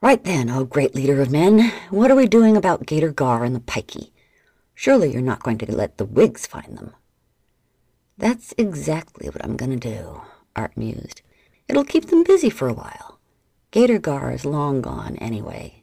Right 0.00 0.22
then, 0.22 0.50
O 0.50 0.60
oh 0.60 0.64
great 0.64 0.94
leader 0.94 1.20
of 1.20 1.30
men, 1.30 1.72
what 1.90 2.10
are 2.10 2.16
we 2.16 2.26
doing 2.26 2.56
about 2.56 2.86
Gator 2.86 3.10
Gar 3.10 3.44
and 3.44 3.56
the 3.56 3.60
Pikey? 3.60 4.10
Surely 4.74 5.10
you're 5.10 5.22
not 5.22 5.42
going 5.42 5.58
to 5.58 5.74
let 5.74 5.96
the 5.96 6.04
Whigs 6.04 6.46
find 6.46 6.76
them. 6.76 6.94
That's 8.18 8.54
exactly 8.58 9.28
what 9.28 9.44
I'm 9.44 9.56
going 9.56 9.78
to 9.78 9.94
do, 9.94 10.20
Art 10.54 10.76
mused. 10.76 11.22
It'll 11.68 11.84
keep 11.84 12.06
them 12.06 12.22
busy 12.22 12.50
for 12.50 12.68
a 12.68 12.74
while. 12.74 13.15
Gator 13.76 13.98
Gar 13.98 14.32
is 14.32 14.46
long 14.46 14.80
gone 14.80 15.16
anyway. 15.16 15.82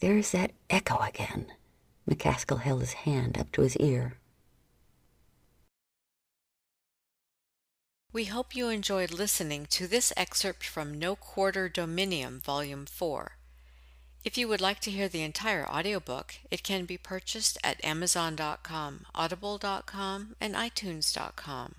There's 0.00 0.30
that 0.30 0.52
echo 0.70 0.96
again. 0.96 1.52
McCaskill 2.08 2.60
held 2.60 2.80
his 2.80 2.94
hand 3.04 3.36
up 3.36 3.52
to 3.52 3.60
his 3.60 3.76
ear. 3.76 4.14
We 8.14 8.24
hope 8.24 8.56
you 8.56 8.70
enjoyed 8.70 9.12
listening 9.12 9.66
to 9.72 9.86
this 9.86 10.10
excerpt 10.16 10.64
from 10.64 10.98
No 10.98 11.16
Quarter 11.16 11.68
Dominium, 11.68 12.42
Volume 12.42 12.86
4. 12.86 13.32
If 14.24 14.38
you 14.38 14.48
would 14.48 14.62
like 14.62 14.80
to 14.80 14.90
hear 14.90 15.08
the 15.08 15.24
entire 15.24 15.68
audiobook, 15.68 16.36
it 16.50 16.62
can 16.62 16.86
be 16.86 16.96
purchased 16.96 17.58
at 17.62 17.84
Amazon.com, 17.84 19.04
Audible.com, 19.14 20.34
and 20.40 20.54
iTunes.com. 20.54 21.74